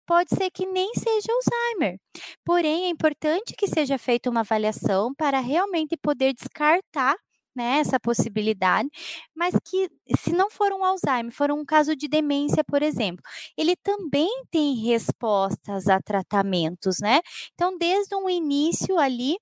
pode 0.06 0.30
ser 0.36 0.50
que 0.52 0.66
nem 0.66 0.92
seja 0.94 1.28
Alzheimer. 1.32 2.00
Porém, 2.46 2.86
é 2.86 2.90
importante 2.90 3.54
que 3.58 3.68
seja 3.68 3.98
feita 3.98 4.30
uma 4.30 4.42
avaliação 4.42 5.14
para 5.16 5.40
realmente 5.40 5.96
poder 5.98 6.34
descartar 6.34 7.16
né, 7.56 7.78
essa 7.80 8.00
possibilidade, 8.00 8.90
mas 9.36 9.54
que 9.64 9.88
se 10.20 10.32
não 10.34 10.50
for 10.50 10.72
um 10.74 10.84
Alzheimer, 10.84 11.32
for 11.32 11.52
um 11.52 11.64
caso 11.64 11.96
de 11.96 12.08
demência, 12.08 12.64
por 12.64 12.82
exemplo, 12.82 13.22
ele 13.58 13.76
também 13.76 14.28
tem 14.50 14.76
respostas 14.76 15.88
a 15.88 16.00
tratamentos, 16.02 16.98
né? 17.00 17.20
Então, 17.54 17.78
desde 17.78 18.16
um 18.16 18.28
início 18.30 18.98
ali, 18.98 19.36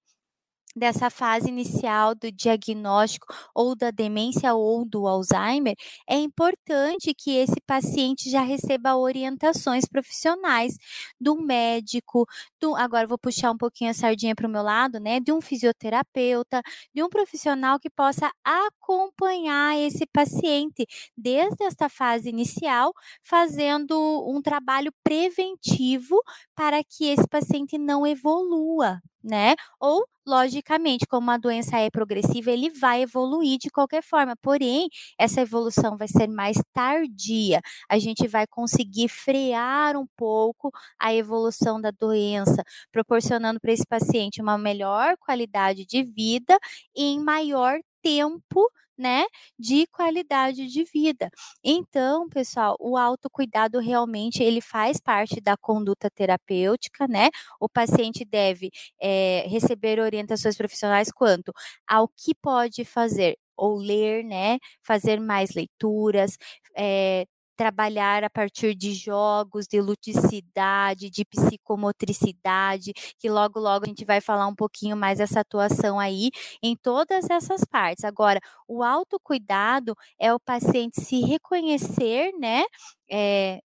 dessa 0.76 1.10
fase 1.10 1.50
inicial 1.50 2.16
do 2.16 2.32
diagnóstico 2.32 3.28
ou 3.56 3.76
da 3.76 3.92
demência 3.92 4.54
ou 4.54 4.86
do 4.86 5.08
Alzheimer, 5.08 5.76
é 6.10 6.16
importante 6.18 7.14
que 7.14 7.32
esse 7.38 7.60
paciente 7.66 8.30
já 8.30 8.42
receba 8.42 8.96
orientações 8.96 9.86
profissionais 9.86 10.76
do 11.20 11.36
médico, 11.42 12.26
do, 12.62 12.76
agora 12.76 13.08
vou 13.08 13.18
puxar 13.18 13.52
um 13.52 13.58
pouquinho 13.58 13.90
a 13.92 13.94
sardinha 13.94 14.36
para 14.36 14.48
o 14.48 14.50
meu 14.52 14.62
lado, 14.64 15.00
né, 15.00 15.20
de 15.20 15.32
um 15.32 15.42
fisioterapeuta, 15.42 16.62
de 16.94 17.04
um 17.04 17.10
profissional 17.10 17.80
que 17.80 17.90
possa 17.90 18.32
acompanhar 18.44 19.78
esse 19.78 20.06
paciente 20.06 20.86
desde 21.18 21.64
esta 21.64 21.90
fase 21.90 22.30
inicial, 22.30 22.94
fazendo 23.24 23.98
um 24.30 24.42
trabalho 24.42 24.92
preventivo 25.04 26.16
para 26.56 26.84
que 26.84 27.06
esse 27.08 27.28
paciente 27.28 27.78
não 27.78 28.06
evolua, 28.06 29.00
né? 29.24 29.56
Ou, 29.80 30.04
logicamente, 30.26 31.06
como 31.08 31.30
a 31.32 31.38
doença 31.38 31.78
é 31.78 31.90
progressiva, 31.90 32.52
ele 32.52 32.70
vai 32.70 33.04
evoluir 33.04 33.58
de 33.60 33.70
qualquer 33.70 34.04
forma, 34.04 34.36
porém, 34.42 34.88
essa 35.18 35.42
evolução 35.42 35.98
vai 35.98 36.08
ser 36.08 36.28
mais 36.28 36.58
tardia. 36.74 37.62
A 37.90 38.00
gente 38.00 38.28
vai 38.28 38.46
conseguir 38.48 39.10
frear 39.10 39.96
um 39.98 40.06
pouco 40.18 40.72
a 41.00 41.14
evolução 41.14 41.80
da 41.80 41.92
doença, 41.92 42.51
proporcionando 42.92 43.60
para 43.60 43.72
esse 43.74 43.86
paciente 43.88 44.42
uma 44.42 44.58
melhor 44.58 45.16
qualidade 45.18 45.86
de 45.86 46.04
vida 46.04 46.58
em 46.96 47.20
maior 47.20 47.80
tempo 48.02 48.70
né, 48.98 49.26
de 49.58 49.88
qualidade 49.88 50.68
de 50.68 50.84
vida. 50.84 51.30
Então, 51.64 52.30
pessoal, 52.30 52.76
o 52.80 52.96
autocuidado 52.98 53.80
realmente 53.80 54.44
ele 54.44 54.62
faz 54.62 55.00
parte 55.00 55.42
da 55.42 55.58
conduta 55.58 56.10
terapêutica, 56.10 57.08
né? 57.08 57.30
O 57.60 57.68
paciente 57.68 58.24
deve 58.24 58.70
é, 59.02 59.46
receber 59.50 60.00
orientações 60.00 60.56
profissionais 60.56 61.12
quanto 61.12 61.52
ao 61.88 62.08
que 62.08 62.36
pode 62.36 62.86
fazer 62.86 63.38
ou 63.58 63.76
ler, 63.78 64.24
né? 64.24 64.58
Fazer 64.84 65.20
mais 65.20 65.52
leituras, 65.56 66.38
é, 66.78 67.26
trabalhar 67.56 68.24
a 68.24 68.30
partir 68.30 68.76
de 68.76 68.94
jogos, 68.94 69.68
de 69.68 69.80
ludicidade, 69.82 71.10
de 71.10 71.24
psicomotricidade, 71.26 72.94
que 73.20 73.30
logo, 73.30 73.60
logo 73.60 73.86
a 73.86 73.88
gente 73.88 74.06
vai 74.06 74.22
falar 74.22 74.48
um 74.48 74.56
pouquinho 74.56 74.96
mais 74.98 75.18
dessa 75.20 75.42
atuação 75.42 76.00
aí 76.00 76.30
em 76.64 76.76
todas 76.76 77.30
essas 77.30 77.64
partes. 77.66 78.04
Agora, 78.04 78.40
o 78.68 78.84
autocuidado 78.84 79.96
é 80.20 80.34
o 80.34 80.40
paciente 80.40 81.02
se 81.02 81.22
reconhecer, 81.22 82.32
né? 82.40 82.64
É, 83.10 83.60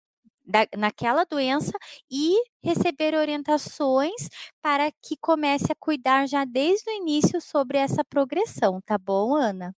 da, 0.45 0.67
naquela 0.77 1.23
doença 1.25 1.71
e 2.11 2.35
receber 2.63 3.15
orientações 3.15 4.29
para 4.61 4.91
que 5.01 5.15
comece 5.19 5.71
a 5.71 5.75
cuidar 5.79 6.27
já 6.27 6.45
desde 6.45 6.89
o 6.89 6.93
início 6.93 7.41
sobre 7.41 7.77
essa 7.77 8.03
progressão, 8.03 8.81
tá 8.85 8.97
bom, 8.97 9.35
Ana? 9.35 9.73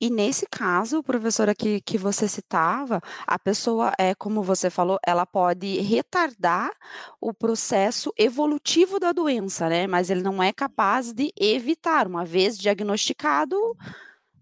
E 0.00 0.08
nesse 0.08 0.46
caso, 0.50 1.02
professora, 1.02 1.54
que, 1.54 1.80
que 1.82 1.98
você 1.98 2.26
citava, 2.26 3.02
a 3.26 3.38
pessoa, 3.38 3.92
é, 3.98 4.14
como 4.14 4.42
você 4.42 4.70
falou, 4.70 4.98
ela 5.06 5.26
pode 5.26 5.78
retardar 5.80 6.70
o 7.20 7.34
processo 7.34 8.10
evolutivo 8.16 8.98
da 8.98 9.12
doença, 9.12 9.68
né? 9.68 9.86
Mas 9.86 10.08
ele 10.08 10.22
não 10.22 10.42
é 10.42 10.52
capaz 10.52 11.12
de 11.12 11.30
evitar, 11.38 12.06
uma 12.06 12.24
vez 12.24 12.56
diagnosticado, 12.56 13.56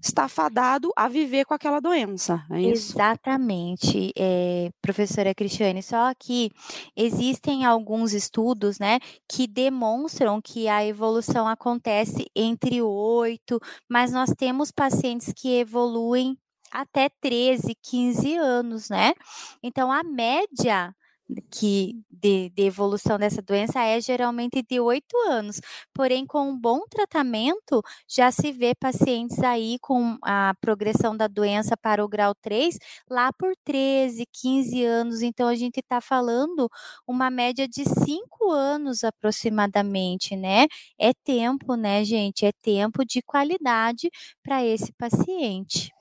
está 0.00 0.28
fadado 0.28 0.90
a 0.96 1.08
viver 1.08 1.44
com 1.44 1.54
aquela 1.54 1.80
doença, 1.80 2.44
é? 2.50 2.62
Exatamente, 2.62 4.12
é, 4.16 4.70
professora 4.80 5.34
Cristiane, 5.34 5.82
só 5.82 6.12
que 6.18 6.50
existem 6.96 7.64
alguns 7.64 8.12
estudos, 8.12 8.78
né, 8.78 8.98
que 9.28 9.46
demonstram 9.46 10.40
que 10.40 10.68
a 10.68 10.84
evolução 10.84 11.48
acontece 11.48 12.26
entre 12.34 12.80
8, 12.80 13.60
mas 13.88 14.12
nós 14.12 14.30
temos 14.36 14.70
pacientes 14.70 15.32
que 15.32 15.58
evoluem 15.58 16.36
até 16.70 17.08
13, 17.20 17.74
15 17.82 18.36
anos, 18.36 18.88
né? 18.90 19.14
Então, 19.62 19.90
a 19.90 20.02
média 20.02 20.94
que 21.50 22.00
de, 22.10 22.50
de, 22.50 22.62
evolução 22.62 23.18
dessa 23.18 23.42
doença 23.42 23.80
é 23.82 24.00
geralmente 24.00 24.62
de 24.62 24.80
oito 24.80 25.16
anos. 25.28 25.60
Porém, 25.94 26.26
com 26.26 26.50
um 26.50 26.58
bom 26.58 26.80
tratamento, 26.88 27.82
já 28.08 28.30
se 28.30 28.52
vê 28.52 28.74
pacientes 28.74 29.38
aí 29.40 29.78
com 29.80 30.16
a 30.22 30.54
progressão 30.60 31.16
da 31.16 31.28
doença 31.28 31.76
para 31.76 32.04
o 32.04 32.08
grau 32.08 32.34
3 32.34 32.78
lá 33.08 33.32
por 33.32 33.54
13, 33.64 34.24
15 34.32 34.84
anos. 34.84 35.22
Então, 35.22 35.48
a 35.48 35.54
gente 35.54 35.80
está 35.80 36.00
falando 36.00 36.68
uma 37.06 37.30
média 37.30 37.68
de 37.68 37.84
cinco 37.84 38.50
anos 38.50 39.04
aproximadamente, 39.04 40.34
né? 40.36 40.66
É 40.98 41.12
tempo, 41.12 41.74
né, 41.74 42.04
gente? 42.04 42.46
É 42.46 42.52
tempo 42.62 43.04
de 43.04 43.22
qualidade 43.22 44.10
para 44.42 44.64
esse 44.64 44.92
paciente. 44.92 45.92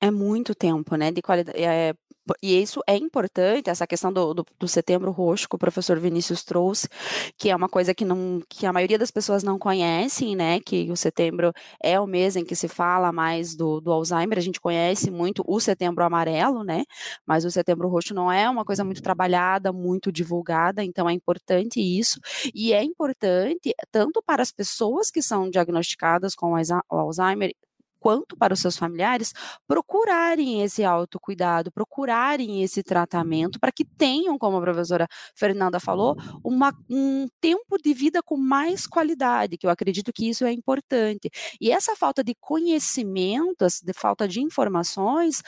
É 0.00 0.10
muito 0.10 0.54
tempo, 0.54 0.96
né, 0.96 1.12
de 1.12 1.20
qualidade, 1.20 1.62
é, 1.62 1.92
e 2.42 2.60
isso 2.60 2.80
é 2.86 2.96
importante, 2.96 3.70
essa 3.70 3.86
questão 3.86 4.12
do, 4.12 4.34
do, 4.34 4.46
do, 4.58 4.68
setembro 4.68 5.10
roxo 5.10 5.48
que 5.48 5.54
o 5.54 5.58
professor 5.58 5.98
Vinícius 5.98 6.44
trouxe, 6.44 6.88
que 7.36 7.50
é 7.50 7.56
uma 7.56 7.68
coisa 7.68 7.94
que, 7.94 8.04
não, 8.04 8.40
que 8.48 8.66
a 8.66 8.72
maioria 8.72 8.98
das 8.98 9.10
pessoas 9.10 9.42
não 9.42 9.58
conhecem, 9.58 10.36
né? 10.36 10.60
Que 10.60 10.90
o 10.90 10.96
setembro 10.96 11.52
é 11.82 11.98
o 11.98 12.06
mês 12.06 12.36
em 12.36 12.44
que 12.44 12.54
se 12.54 12.68
fala 12.68 13.12
mais 13.12 13.54
do, 13.56 13.80
do 13.80 13.92
Alzheimer. 13.92 14.38
A 14.38 14.42
gente 14.42 14.60
conhece 14.60 15.10
muito 15.10 15.42
o 15.46 15.60
setembro 15.60 16.04
amarelo, 16.04 16.64
né? 16.64 16.84
Mas 17.26 17.44
o 17.44 17.50
setembro 17.50 17.88
roxo 17.88 18.14
não 18.14 18.30
é 18.30 18.48
uma 18.48 18.64
coisa 18.64 18.84
muito 18.84 19.02
trabalhada, 19.02 19.72
muito 19.72 20.12
divulgada, 20.12 20.84
então 20.84 21.08
é 21.08 21.12
importante 21.12 21.80
isso. 21.80 22.20
E 22.54 22.72
é 22.72 22.82
importante 22.82 23.74
tanto 23.90 24.22
para 24.22 24.42
as 24.42 24.52
pessoas 24.52 25.10
que 25.10 25.22
são 25.22 25.50
diagnosticadas 25.50 26.34
com 26.34 26.54
Alzheimer, 26.88 27.52
quanto 28.00 28.36
para 28.36 28.54
os 28.54 28.60
seus 28.60 28.76
familiares, 28.76 29.32
procurarem 29.68 30.62
esse 30.62 30.82
autocuidado, 30.82 31.70
procurarem 31.70 32.62
esse 32.62 32.82
tratamento, 32.82 33.60
para 33.60 33.70
que 33.70 33.84
tenham, 33.84 34.38
como 34.38 34.56
a 34.56 34.60
professora 34.60 35.06
Fernanda 35.36 35.78
falou, 35.78 36.16
uma, 36.42 36.72
um 36.88 37.28
tempo 37.40 37.76
de 37.82 37.92
vida 37.92 38.22
com 38.22 38.36
mais 38.36 38.86
qualidade, 38.86 39.58
que 39.58 39.66
eu 39.66 39.70
acredito 39.70 40.12
que 40.12 40.28
isso 40.28 40.44
é 40.44 40.52
importante. 40.52 41.30
E 41.60 41.70
essa 41.70 41.94
falta 41.94 42.24
de 42.24 42.34
conhecimento, 42.40 43.66
de 43.82 43.92
falta 43.92 44.26
de 44.26 44.40
informações, 44.40 45.42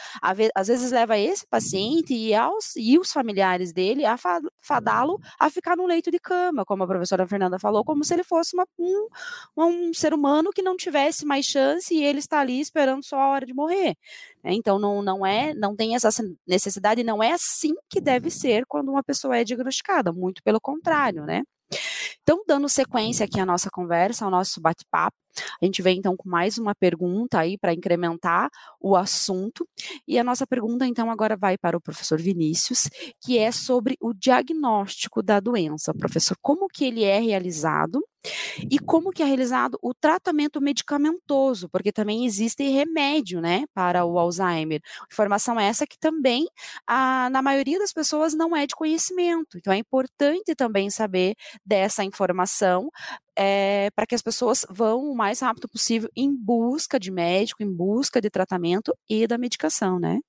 às 0.54 0.68
vezes 0.68 0.92
leva 0.92 1.18
esse 1.18 1.46
paciente 1.46 2.14
e, 2.14 2.34
aos, 2.34 2.76
e 2.76 2.98
os 2.98 3.12
familiares 3.12 3.72
dele 3.72 4.04
a 4.04 4.16
fadá-lo 4.60 5.18
a 5.40 5.48
ficar 5.48 5.76
no 5.76 5.86
leito 5.86 6.10
de 6.10 6.18
cama, 6.18 6.64
como 6.64 6.82
a 6.82 6.86
professora 6.86 7.26
Fernanda 7.26 7.58
falou, 7.58 7.84
como 7.84 8.04
se 8.04 8.12
ele 8.12 8.24
fosse 8.24 8.54
uma, 8.54 8.66
um, 8.78 9.08
um 9.56 9.94
ser 9.94 10.12
humano 10.12 10.50
que 10.52 10.62
não 10.62 10.76
tivesse 10.76 11.24
mais 11.24 11.46
chance 11.46 11.94
e 11.94 12.02
ele 12.04 12.18
está 12.18 12.41
ali 12.42 12.60
esperando 12.60 13.04
só 13.04 13.18
a 13.18 13.28
hora 13.28 13.46
de 13.46 13.54
morrer. 13.54 13.96
Né? 14.44 14.52
Então 14.54 14.78
não, 14.78 15.02
não 15.02 15.24
é, 15.24 15.54
não 15.54 15.74
tem 15.74 15.94
essa 15.94 16.10
necessidade, 16.46 17.02
não 17.02 17.22
é 17.22 17.32
assim 17.32 17.72
que 17.88 18.00
deve 18.00 18.30
ser 18.30 18.64
quando 18.66 18.90
uma 18.90 19.02
pessoa 19.02 19.36
é 19.36 19.44
diagnosticada, 19.44 20.12
muito 20.12 20.42
pelo 20.42 20.60
contrário, 20.60 21.24
né? 21.24 21.42
Então, 22.22 22.44
dando 22.46 22.68
sequência 22.68 23.24
aqui 23.24 23.40
à 23.40 23.46
nossa 23.46 23.70
conversa, 23.70 24.24
ao 24.24 24.30
nosso 24.30 24.60
bate-papo, 24.60 25.16
a 25.60 25.64
gente 25.64 25.82
vem 25.82 25.98
então 25.98 26.16
com 26.16 26.28
mais 26.28 26.58
uma 26.58 26.74
pergunta 26.74 27.38
aí 27.38 27.56
para 27.58 27.72
incrementar 27.72 28.50
o 28.80 28.96
assunto. 28.96 29.66
E 30.06 30.18
a 30.18 30.24
nossa 30.24 30.46
pergunta 30.46 30.86
então 30.86 31.10
agora 31.10 31.36
vai 31.36 31.56
para 31.58 31.76
o 31.76 31.80
professor 31.80 32.20
Vinícius, 32.20 32.88
que 33.20 33.38
é 33.38 33.50
sobre 33.50 33.96
o 34.00 34.12
diagnóstico 34.12 35.22
da 35.22 35.40
doença. 35.40 35.94
Professor, 35.94 36.36
como 36.40 36.68
que 36.68 36.84
ele 36.84 37.04
é 37.04 37.18
realizado? 37.18 38.02
E 38.70 38.78
como 38.78 39.10
que 39.10 39.22
é 39.22 39.26
realizado 39.26 39.78
o 39.82 39.92
tratamento 39.92 40.60
medicamentoso, 40.60 41.68
porque 41.68 41.90
também 41.90 42.24
existe 42.24 42.62
remédio, 42.68 43.40
né, 43.40 43.64
para 43.74 44.04
o 44.04 44.18
Alzheimer. 44.18 44.80
Informação 45.10 45.58
essa 45.58 45.86
que 45.86 45.98
também, 45.98 46.46
a, 46.86 47.28
na 47.30 47.42
maioria 47.42 47.78
das 47.78 47.92
pessoas, 47.92 48.32
não 48.34 48.56
é 48.56 48.66
de 48.66 48.76
conhecimento. 48.76 49.58
Então, 49.58 49.72
é 49.72 49.78
importante 49.78 50.54
também 50.54 50.88
saber 50.88 51.34
dessa 51.66 52.04
informação 52.04 52.90
é, 53.36 53.90
para 53.94 54.06
que 54.06 54.14
as 54.14 54.22
pessoas 54.22 54.66
vão 54.68 55.10
o 55.10 55.16
mais 55.16 55.40
rápido 55.40 55.68
possível 55.68 56.08
em 56.16 56.34
busca 56.34 56.98
de 56.98 57.10
médico, 57.10 57.62
em 57.62 57.72
busca 57.72 58.20
de 58.20 58.30
tratamento 58.30 58.92
e 59.08 59.26
da 59.26 59.38
medicação, 59.38 59.98
né? 59.98 60.20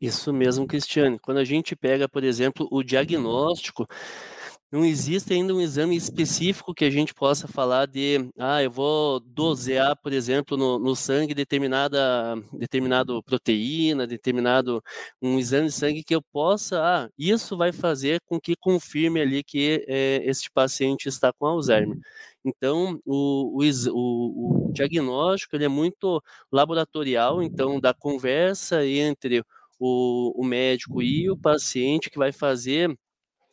Isso 0.00 0.32
mesmo, 0.32 0.66
Cristiane. 0.66 1.18
Quando 1.18 1.38
a 1.38 1.44
gente 1.44 1.76
pega, 1.76 2.08
por 2.08 2.24
exemplo, 2.24 2.66
o 2.72 2.82
diagnóstico, 2.82 3.86
não 4.72 4.86
existe 4.86 5.34
ainda 5.34 5.54
um 5.54 5.60
exame 5.60 5.94
específico 5.94 6.72
que 6.72 6.86
a 6.86 6.90
gente 6.90 7.12
possa 7.12 7.46
falar 7.46 7.86
de, 7.86 8.30
ah, 8.38 8.62
eu 8.62 8.70
vou 8.70 9.20
dosear, 9.20 9.94
por 10.02 10.14
exemplo, 10.14 10.56
no, 10.56 10.78
no 10.78 10.96
sangue 10.96 11.34
determinada, 11.34 12.34
determinado 12.54 13.22
proteína, 13.22 14.06
determinado 14.06 14.82
um 15.20 15.38
exame 15.38 15.66
de 15.66 15.74
sangue 15.74 16.02
que 16.02 16.14
eu 16.14 16.22
possa, 16.22 16.80
ah, 16.82 17.10
isso 17.18 17.54
vai 17.54 17.70
fazer 17.70 18.18
com 18.24 18.40
que 18.40 18.56
confirme 18.56 19.20
ali 19.20 19.44
que 19.44 19.84
é, 19.86 20.22
este 20.24 20.50
paciente 20.50 21.06
está 21.06 21.30
com 21.34 21.44
Alzheimer. 21.46 21.98
Então, 22.42 22.98
o, 23.04 23.62
o, 23.62 24.68
o, 24.68 24.72
diagnóstico 24.72 25.54
ele 25.54 25.66
é 25.66 25.68
muito 25.68 26.22
laboratorial, 26.50 27.42
então, 27.42 27.78
da 27.78 27.92
conversa 27.92 28.86
entre 28.86 29.44
o, 29.78 30.32
o 30.40 30.44
médico 30.44 31.02
e 31.02 31.30
o 31.30 31.36
paciente 31.36 32.08
que 32.08 32.18
vai 32.18 32.32
fazer 32.32 32.96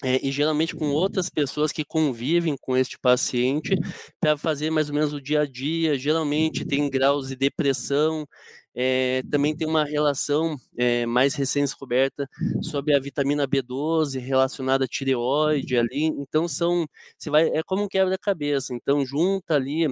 é, 0.03 0.25
e 0.25 0.31
geralmente 0.31 0.75
com 0.75 0.91
outras 0.91 1.29
pessoas 1.29 1.71
que 1.71 1.83
convivem 1.83 2.55
com 2.59 2.77
este 2.77 2.97
paciente 2.97 3.75
para 4.19 4.37
fazer 4.37 4.69
mais 4.69 4.89
ou 4.89 4.95
menos 4.95 5.13
o 5.13 5.21
dia 5.21 5.41
a 5.41 5.45
dia. 5.45 5.97
Geralmente 5.97 6.65
tem 6.65 6.89
graus 6.89 7.27
de 7.27 7.35
depressão, 7.35 8.25
é, 8.73 9.21
também 9.29 9.55
tem 9.55 9.67
uma 9.67 9.83
relação 9.83 10.55
é, 10.77 11.05
mais 11.05 11.35
recém-descoberta 11.35 12.29
sobre 12.61 12.95
a 12.95 12.99
vitamina 12.99 13.45
B12 13.47 14.19
relacionada 14.19 14.85
à 14.85 14.87
tireoide 14.87 15.77
ali. 15.77 16.05
Então 16.05 16.47
são, 16.47 16.85
você 17.17 17.29
vai, 17.29 17.49
é 17.49 17.61
como 17.61 17.83
um 17.83 17.87
quebra-cabeça. 17.89 18.73
Então 18.73 19.05
junta 19.05 19.55
ali 19.55 19.87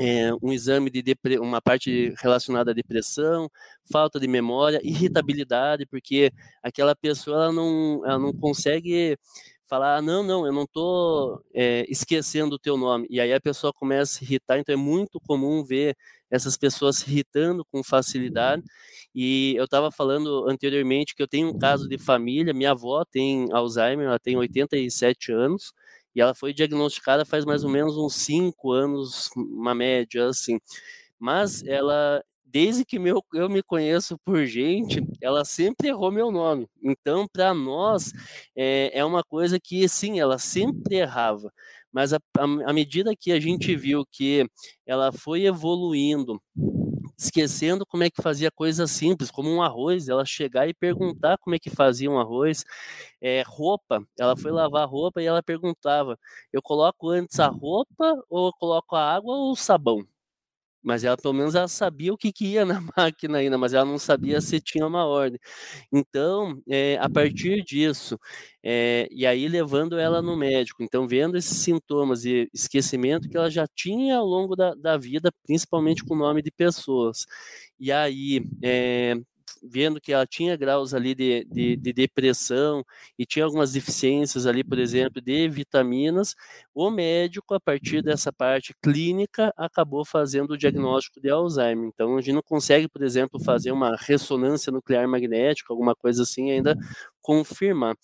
é, 0.00 0.30
um 0.42 0.52
exame 0.52 0.90
de 0.90 1.02
uma 1.40 1.60
parte 1.60 2.14
relacionada 2.18 2.70
à 2.70 2.74
depressão, 2.74 3.50
falta 3.90 4.18
de 4.18 4.26
memória, 4.28 4.80
irritabilidade, 4.82 5.86
porque 5.86 6.32
aquela 6.62 6.94
pessoa 6.94 7.44
ela 7.44 7.52
não, 7.52 8.02
ela 8.04 8.18
não 8.18 8.32
consegue 8.32 9.18
falar, 9.66 9.96
ah, 9.96 10.02
não, 10.02 10.22
não, 10.22 10.46
eu 10.46 10.52
não 10.52 10.64
estou 10.64 11.42
é, 11.52 11.84
esquecendo 11.88 12.56
o 12.56 12.58
teu 12.58 12.76
nome. 12.76 13.06
E 13.10 13.20
aí 13.20 13.32
a 13.32 13.40
pessoa 13.40 13.72
começa 13.72 14.02
a 14.02 14.06
se 14.18 14.24
irritar, 14.24 14.58
então 14.58 14.72
é 14.72 14.76
muito 14.76 15.18
comum 15.20 15.64
ver 15.64 15.96
essas 16.30 16.56
pessoas 16.56 16.98
se 16.98 17.10
irritando 17.10 17.64
com 17.64 17.82
facilidade. 17.82 18.62
E 19.14 19.54
eu 19.56 19.64
estava 19.64 19.90
falando 19.90 20.48
anteriormente 20.48 21.14
que 21.14 21.22
eu 21.22 21.28
tenho 21.28 21.48
um 21.48 21.58
caso 21.58 21.88
de 21.88 21.98
família, 21.98 22.52
minha 22.52 22.72
avó 22.72 23.04
tem 23.04 23.48
Alzheimer, 23.52 24.06
ela 24.06 24.18
tem 24.18 24.36
87 24.36 25.32
anos, 25.32 25.72
e 26.14 26.20
ela 26.20 26.34
foi 26.34 26.52
diagnosticada 26.54 27.24
faz 27.24 27.44
mais 27.44 27.64
ou 27.64 27.70
menos 27.70 27.96
uns 27.96 28.14
cinco 28.14 28.72
anos, 28.72 29.30
uma 29.36 29.74
média, 29.74 30.26
assim. 30.28 30.58
Mas 31.18 31.64
ela, 31.64 32.22
desde 32.44 32.84
que 32.84 32.98
meu, 32.98 33.22
eu 33.32 33.48
me 33.48 33.62
conheço 33.62 34.18
por 34.24 34.44
gente, 34.46 35.02
ela 35.20 35.44
sempre 35.44 35.88
errou 35.88 36.12
meu 36.12 36.30
nome. 36.30 36.68
Então, 36.82 37.26
para 37.26 37.52
nós, 37.54 38.12
é, 38.56 38.98
é 38.98 39.04
uma 39.04 39.22
coisa 39.24 39.58
que, 39.60 39.88
sim, 39.88 40.20
ela 40.20 40.38
sempre 40.38 40.96
errava. 40.96 41.52
Mas 41.92 42.12
à 42.12 42.72
medida 42.72 43.14
que 43.16 43.30
a 43.30 43.38
gente 43.38 43.74
viu 43.76 44.04
que 44.10 44.44
ela 44.84 45.12
foi 45.12 45.44
evoluindo, 45.44 46.42
esquecendo 47.18 47.86
como 47.86 48.04
é 48.04 48.10
que 48.10 48.22
fazia 48.22 48.50
coisas 48.50 48.90
simples, 48.90 49.30
como 49.30 49.50
um 49.50 49.62
arroz, 49.62 50.08
ela 50.08 50.24
chegar 50.24 50.68
e 50.68 50.74
perguntar 50.74 51.38
como 51.38 51.56
é 51.56 51.58
que 51.58 51.70
fazia 51.70 52.10
um 52.10 52.18
arroz, 52.18 52.64
é, 53.20 53.42
roupa, 53.46 54.04
ela 54.18 54.36
foi 54.36 54.50
lavar 54.50 54.88
roupa 54.88 55.22
e 55.22 55.26
ela 55.26 55.42
perguntava, 55.42 56.18
eu 56.52 56.62
coloco 56.62 57.10
antes 57.10 57.38
a 57.40 57.48
roupa 57.48 58.22
ou 58.28 58.48
eu 58.48 58.52
coloco 58.58 58.96
a 58.96 59.14
água 59.14 59.34
ou 59.34 59.52
o 59.52 59.56
sabão? 59.56 60.06
Mas 60.84 61.04
ela 61.04 61.16
pelo 61.16 61.34
menos 61.34 61.54
ela 61.54 61.68
sabia 61.68 62.12
o 62.12 62.18
que, 62.18 62.32
que 62.32 62.46
ia 62.46 62.64
na 62.66 62.80
máquina 62.96 63.38
ainda, 63.38 63.58
mas 63.58 63.74
ela 63.74 63.84
não 63.84 63.98
sabia 63.98 64.40
se 64.40 64.60
tinha 64.60 64.86
uma 64.86 65.06
ordem. 65.06 65.40
Então, 65.92 66.60
é, 66.68 66.98
a 67.00 67.08
partir 67.10 67.62
disso, 67.64 68.18
é, 68.62 69.08
e 69.10 69.26
aí 69.26 69.48
levando 69.48 69.98
ela 69.98 70.22
no 70.22 70.36
médico, 70.36 70.82
então 70.82 71.06
vendo 71.08 71.36
esses 71.36 71.58
sintomas 71.58 72.22
de 72.22 72.48
esquecimento 72.52 73.28
que 73.28 73.36
ela 73.36 73.50
já 73.50 73.66
tinha 73.74 74.16
ao 74.18 74.26
longo 74.26 74.56
da, 74.56 74.74
da 74.74 74.96
vida, 74.96 75.30
principalmente 75.46 76.04
com 76.04 76.14
o 76.14 76.18
nome 76.18 76.42
de 76.42 76.50
pessoas. 76.50 77.26
E 77.78 77.90
aí, 77.92 78.42
é, 78.62 79.14
vendo 79.64 80.00
que 80.00 80.12
ela 80.12 80.26
tinha 80.26 80.56
graus 80.56 80.92
ali 80.94 81.14
de, 81.14 81.44
de, 81.44 81.76
de, 81.76 81.92
depressão 81.92 82.84
e 83.18 83.24
tinha 83.24 83.44
algumas 83.44 83.72
deficiências 83.72 84.46
ali, 84.46 84.62
por 84.62 84.78
exemplo, 84.78 85.20
de 85.20 85.48
vitaminas, 85.48 86.34
o 86.74 86.90
médico, 86.90 87.54
a 87.54 87.60
partir 87.60 88.02
dessa 88.02 88.32
parte 88.32 88.74
clínica, 88.82 89.52
acabou 89.56 90.04
fazendo 90.04 90.52
o 90.52 90.58
diagnóstico 90.58 91.20
de 91.20 91.30
Alzheimer. 91.30 91.88
Então, 91.88 92.16
a 92.16 92.20
gente 92.20 92.34
não 92.34 92.42
consegue, 92.42 92.88
por 92.88 93.02
exemplo, 93.02 93.40
fazer 93.40 93.72
uma 93.72 93.96
ressonância 93.96 94.72
nuclear 94.72 95.08
magnética, 95.08 95.72
alguma 95.72 95.94
coisa 95.94 96.22
assim, 96.22 96.50
ainda 96.50 96.76
confirmar. 97.22 97.96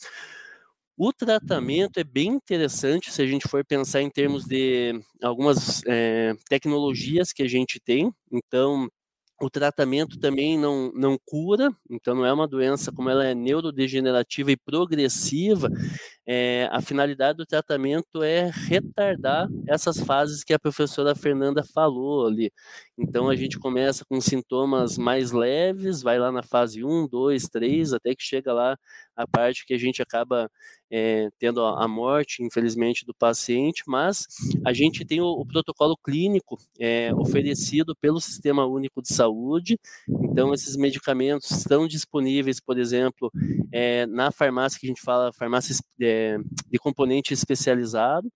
O 1.02 1.14
tratamento 1.14 1.98
é 1.98 2.04
bem 2.04 2.28
interessante 2.28 3.10
se 3.10 3.22
a 3.22 3.26
gente 3.26 3.48
for 3.48 3.64
pensar 3.64 4.02
em 4.02 4.10
termos 4.10 4.44
de 4.44 5.00
algumas 5.22 5.82
é, 5.86 6.34
tecnologias 6.46 7.32
que 7.32 7.42
a 7.42 7.48
gente 7.48 7.80
tem. 7.80 8.12
Então, 8.30 8.86
o 9.40 9.48
tratamento 9.48 10.18
também 10.18 10.58
não, 10.58 10.92
não 10.94 11.18
cura, 11.24 11.70
então 11.88 12.14
não 12.14 12.26
é 12.26 12.32
uma 12.32 12.46
doença 12.46 12.92
como 12.92 13.08
ela 13.08 13.24
é 13.24 13.34
neurodegenerativa 13.34 14.52
e 14.52 14.56
progressiva, 14.56 15.68
é, 16.32 16.68
a 16.70 16.80
finalidade 16.80 17.38
do 17.38 17.44
tratamento 17.44 18.22
é 18.22 18.52
retardar 18.54 19.48
essas 19.66 19.98
fases 19.98 20.44
que 20.44 20.54
a 20.54 20.60
professora 20.60 21.12
Fernanda 21.12 21.64
falou 21.64 22.28
ali. 22.28 22.52
Então 22.96 23.28
a 23.28 23.34
gente 23.34 23.58
começa 23.58 24.04
com 24.04 24.20
sintomas 24.20 24.96
mais 24.96 25.32
leves, 25.32 26.02
vai 26.02 26.20
lá 26.20 26.30
na 26.30 26.44
fase 26.44 26.84
1, 26.84 27.08
2, 27.08 27.48
3, 27.48 27.94
até 27.94 28.14
que 28.14 28.22
chega 28.22 28.52
lá 28.52 28.78
a 29.16 29.26
parte 29.26 29.66
que 29.66 29.74
a 29.74 29.78
gente 29.78 30.00
acaba 30.00 30.48
é, 30.90 31.30
tendo 31.38 31.64
a, 31.64 31.86
morte, 31.86 32.42
infelizmente, 32.42 33.04
do 33.04 33.14
paciente, 33.14 33.82
mas 33.86 34.26
a 34.64 34.72
gente 34.72 35.04
tem 35.04 35.20
o, 35.20 35.26
o 35.26 35.46
protocolo 35.46 35.96
clínico 35.96 36.58
é, 36.78 37.14
oferecido 37.14 37.94
pelo 38.00 38.20
Sistema 38.20 38.66
Único 38.66 39.00
de 39.00 39.12
Saúde, 39.12 39.78
então 40.08 40.52
esses 40.52 40.76
medicamentos 40.76 41.50
estão 41.50 41.86
disponíveis, 41.86 42.60
por 42.60 42.78
exemplo, 42.78 43.30
é, 43.72 44.04
na 44.06 44.32
farmácia 44.32 44.80
que 44.80 44.86
a 44.86 44.88
gente 44.88 45.02
fala, 45.02 45.32
farmácia 45.32 45.72
de 46.70 46.78
componente 46.78 47.34
especializado. 47.34 48.30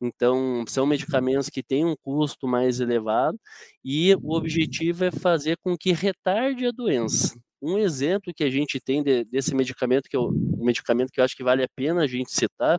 Então, 0.00 0.64
são 0.68 0.86
medicamentos 0.86 1.48
que 1.48 1.62
têm 1.62 1.84
um 1.84 1.96
custo 2.02 2.46
mais 2.46 2.80
elevado 2.80 3.38
e 3.84 4.14
o 4.22 4.34
objetivo 4.36 5.04
é 5.04 5.10
fazer 5.10 5.56
com 5.62 5.76
que 5.76 5.92
retarde 5.92 6.66
a 6.66 6.70
doença. 6.70 7.36
Um 7.60 7.76
exemplo 7.76 8.32
que 8.32 8.44
a 8.44 8.50
gente 8.50 8.78
tem 8.78 9.02
de, 9.02 9.24
desse 9.24 9.52
medicamento, 9.52 10.08
que 10.08 10.16
é 10.16 10.20
um 10.20 10.64
medicamento 10.64 11.10
que 11.10 11.20
eu 11.20 11.24
acho 11.24 11.36
que 11.36 11.42
vale 11.42 11.64
a 11.64 11.68
pena 11.74 12.02
a 12.02 12.06
gente 12.06 12.30
citar, 12.32 12.78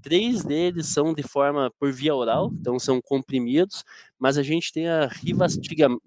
três 0.00 0.42
deles 0.42 0.86
são 0.86 1.12
de 1.12 1.22
forma 1.22 1.70
por 1.78 1.92
via 1.92 2.14
oral, 2.14 2.50
então 2.58 2.78
são 2.78 3.02
comprimidos, 3.02 3.84
mas 4.18 4.38
a 4.38 4.42
gente 4.42 4.72
tem 4.72 4.88
a 4.88 5.06
rivastigmina, 5.06 5.98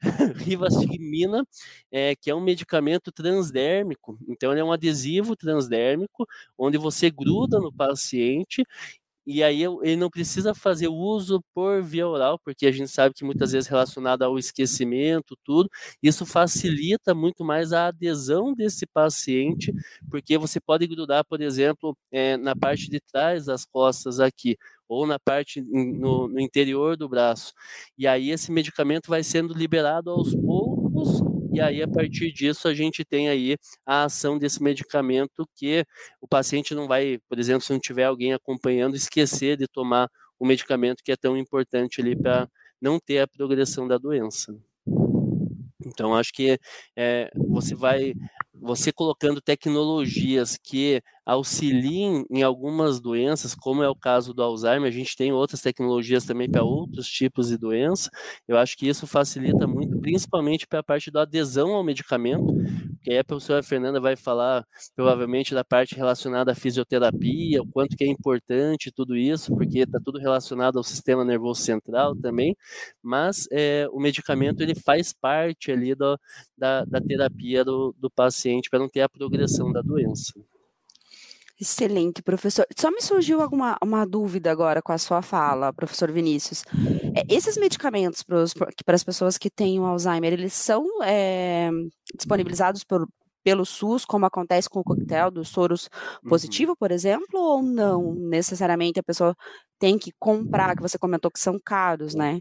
rivastigmina 0.36 1.44
é, 1.90 2.14
que 2.16 2.30
é 2.30 2.34
um 2.34 2.40
medicamento 2.40 3.12
transdérmico, 3.12 4.18
então 4.28 4.52
ele 4.52 4.60
é 4.60 4.64
um 4.64 4.72
adesivo 4.72 5.36
transdérmico, 5.36 6.26
onde 6.58 6.78
você 6.78 7.10
gruda 7.10 7.58
no 7.60 7.72
paciente 7.72 8.64
e 9.24 9.42
aí 9.44 9.62
ele 9.82 9.96
não 9.96 10.10
precisa 10.10 10.52
fazer 10.54 10.88
uso 10.88 11.40
por 11.54 11.80
via 11.82 12.08
oral, 12.08 12.38
porque 12.44 12.66
a 12.66 12.72
gente 12.72 12.88
sabe 12.90 13.14
que 13.14 13.24
muitas 13.24 13.52
vezes 13.52 13.68
relacionado 13.68 14.22
ao 14.22 14.36
esquecimento, 14.38 15.36
tudo, 15.44 15.70
isso 16.02 16.26
facilita 16.26 17.14
muito 17.14 17.44
mais 17.44 17.72
a 17.72 17.86
adesão 17.88 18.52
desse 18.52 18.84
paciente, 18.86 19.72
porque 20.10 20.36
você 20.36 20.60
pode 20.60 20.86
grudar, 20.88 21.24
por 21.24 21.40
exemplo, 21.40 21.96
é, 22.10 22.36
na 22.36 22.56
parte 22.56 22.90
de 22.90 23.00
trás 23.00 23.46
das 23.46 23.64
costas 23.64 24.18
aqui, 24.18 24.56
ou 24.92 25.06
na 25.06 25.18
parte 25.18 25.60
no, 25.62 26.28
no 26.28 26.40
interior 26.40 26.96
do 26.96 27.08
braço. 27.08 27.52
E 27.96 28.06
aí 28.06 28.30
esse 28.30 28.50
medicamento 28.52 29.08
vai 29.08 29.22
sendo 29.22 29.54
liberado 29.54 30.10
aos 30.10 30.34
poucos 30.34 31.20
e 31.52 31.60
aí 31.60 31.82
a 31.82 31.88
partir 31.88 32.32
disso 32.32 32.66
a 32.66 32.74
gente 32.74 33.04
tem 33.04 33.28
aí 33.28 33.56
a 33.84 34.04
ação 34.04 34.38
desse 34.38 34.62
medicamento 34.62 35.46
que 35.54 35.84
o 36.20 36.26
paciente 36.26 36.74
não 36.74 36.88
vai, 36.88 37.18
por 37.28 37.38
exemplo, 37.38 37.62
se 37.62 37.72
não 37.72 37.78
tiver 37.78 38.04
alguém 38.04 38.32
acompanhando, 38.32 38.96
esquecer 38.96 39.58
de 39.58 39.66
tomar 39.68 40.08
o 40.38 40.46
medicamento 40.46 41.02
que 41.04 41.12
é 41.12 41.16
tão 41.16 41.36
importante 41.36 42.00
ali 42.00 42.16
para 42.16 42.48
não 42.80 42.98
ter 42.98 43.18
a 43.20 43.28
progressão 43.28 43.86
da 43.86 43.98
doença. 43.98 44.56
Então 45.86 46.14
acho 46.14 46.32
que 46.32 46.58
é, 46.96 47.30
você 47.34 47.74
vai 47.74 48.14
você 48.54 48.92
colocando 48.92 49.40
tecnologias 49.40 50.56
que 50.56 51.02
auxiliem 51.24 52.24
em 52.30 52.42
algumas 52.42 53.00
doenças, 53.00 53.54
como 53.54 53.82
é 53.82 53.88
o 53.88 53.94
caso 53.94 54.34
do 54.34 54.42
Alzheimer, 54.42 54.88
a 54.88 54.92
gente 54.92 55.16
tem 55.16 55.32
outras 55.32 55.60
tecnologias 55.60 56.24
também 56.24 56.50
para 56.50 56.64
outros 56.64 57.06
tipos 57.08 57.48
de 57.48 57.56
doença. 57.56 58.10
Eu 58.48 58.56
acho 58.58 58.76
que 58.76 58.88
isso 58.88 59.06
facilita 59.06 59.66
muito, 59.66 59.98
principalmente 60.00 60.66
para 60.66 60.80
a 60.80 60.82
parte 60.82 61.10
da 61.10 61.22
adesão 61.22 61.74
ao 61.74 61.84
medicamento, 61.84 62.54
que 63.02 63.12
aí 63.12 63.18
a 63.18 63.24
professora 63.24 63.62
Fernanda 63.62 64.00
vai 64.00 64.16
falar 64.16 64.64
provavelmente 64.94 65.54
da 65.54 65.64
parte 65.64 65.94
relacionada 65.94 66.52
à 66.52 66.54
fisioterapia, 66.54 67.62
o 67.62 67.66
quanto 67.66 67.96
que 67.96 68.04
é 68.04 68.08
importante 68.08 68.92
tudo 68.92 69.16
isso, 69.16 69.54
porque 69.54 69.80
está 69.80 70.00
tudo 70.04 70.18
relacionado 70.18 70.76
ao 70.76 70.82
sistema 70.82 71.24
nervoso 71.24 71.62
central 71.62 72.16
também, 72.16 72.56
mas 73.02 73.46
é, 73.52 73.86
o 73.92 74.00
medicamento 74.00 74.60
ele 74.60 74.74
faz 74.74 75.12
parte 75.12 75.70
ali 75.70 75.94
do, 75.94 76.18
da, 76.56 76.84
da 76.84 77.00
terapia 77.00 77.64
do, 77.64 77.94
do 77.98 78.10
paciente 78.10 78.68
para 78.70 78.78
não 78.78 78.88
ter 78.88 79.02
a 79.02 79.08
progressão 79.08 79.72
da 79.72 79.80
doença. 79.82 80.32
Excelente, 81.62 82.24
professor. 82.24 82.66
Só 82.76 82.90
me 82.90 83.00
surgiu 83.00 83.40
alguma 83.40 83.78
uma 83.80 84.04
dúvida 84.04 84.50
agora 84.50 84.82
com 84.82 84.90
a 84.90 84.98
sua 84.98 85.22
fala, 85.22 85.72
professor 85.72 86.10
Vinícius. 86.10 86.64
É, 87.14 87.22
esses 87.32 87.56
medicamentos 87.56 88.24
para 88.24 88.96
as 88.96 89.04
pessoas 89.04 89.38
que 89.38 89.48
têm 89.48 89.78
o 89.78 89.84
Alzheimer, 89.84 90.32
eles 90.32 90.54
são 90.54 90.84
é, 91.04 91.70
disponibilizados 92.16 92.82
por, 92.82 93.06
pelo 93.44 93.64
SUS, 93.64 94.04
como 94.04 94.26
acontece 94.26 94.68
com 94.68 94.80
o 94.80 94.84
coquetel 94.84 95.30
do 95.30 95.44
soros 95.44 95.88
uhum. 96.24 96.30
positivo, 96.30 96.72
uhum. 96.72 96.76
por 96.76 96.90
exemplo, 96.90 97.38
ou 97.38 97.62
não 97.62 98.12
necessariamente 98.12 98.98
a 98.98 99.04
pessoa 99.04 99.32
tem 99.78 99.96
que 99.96 100.10
comprar, 100.18 100.74
que 100.74 100.82
você 100.82 100.98
comentou 100.98 101.30
que 101.30 101.38
são 101.38 101.60
caros, 101.64 102.12
né? 102.12 102.40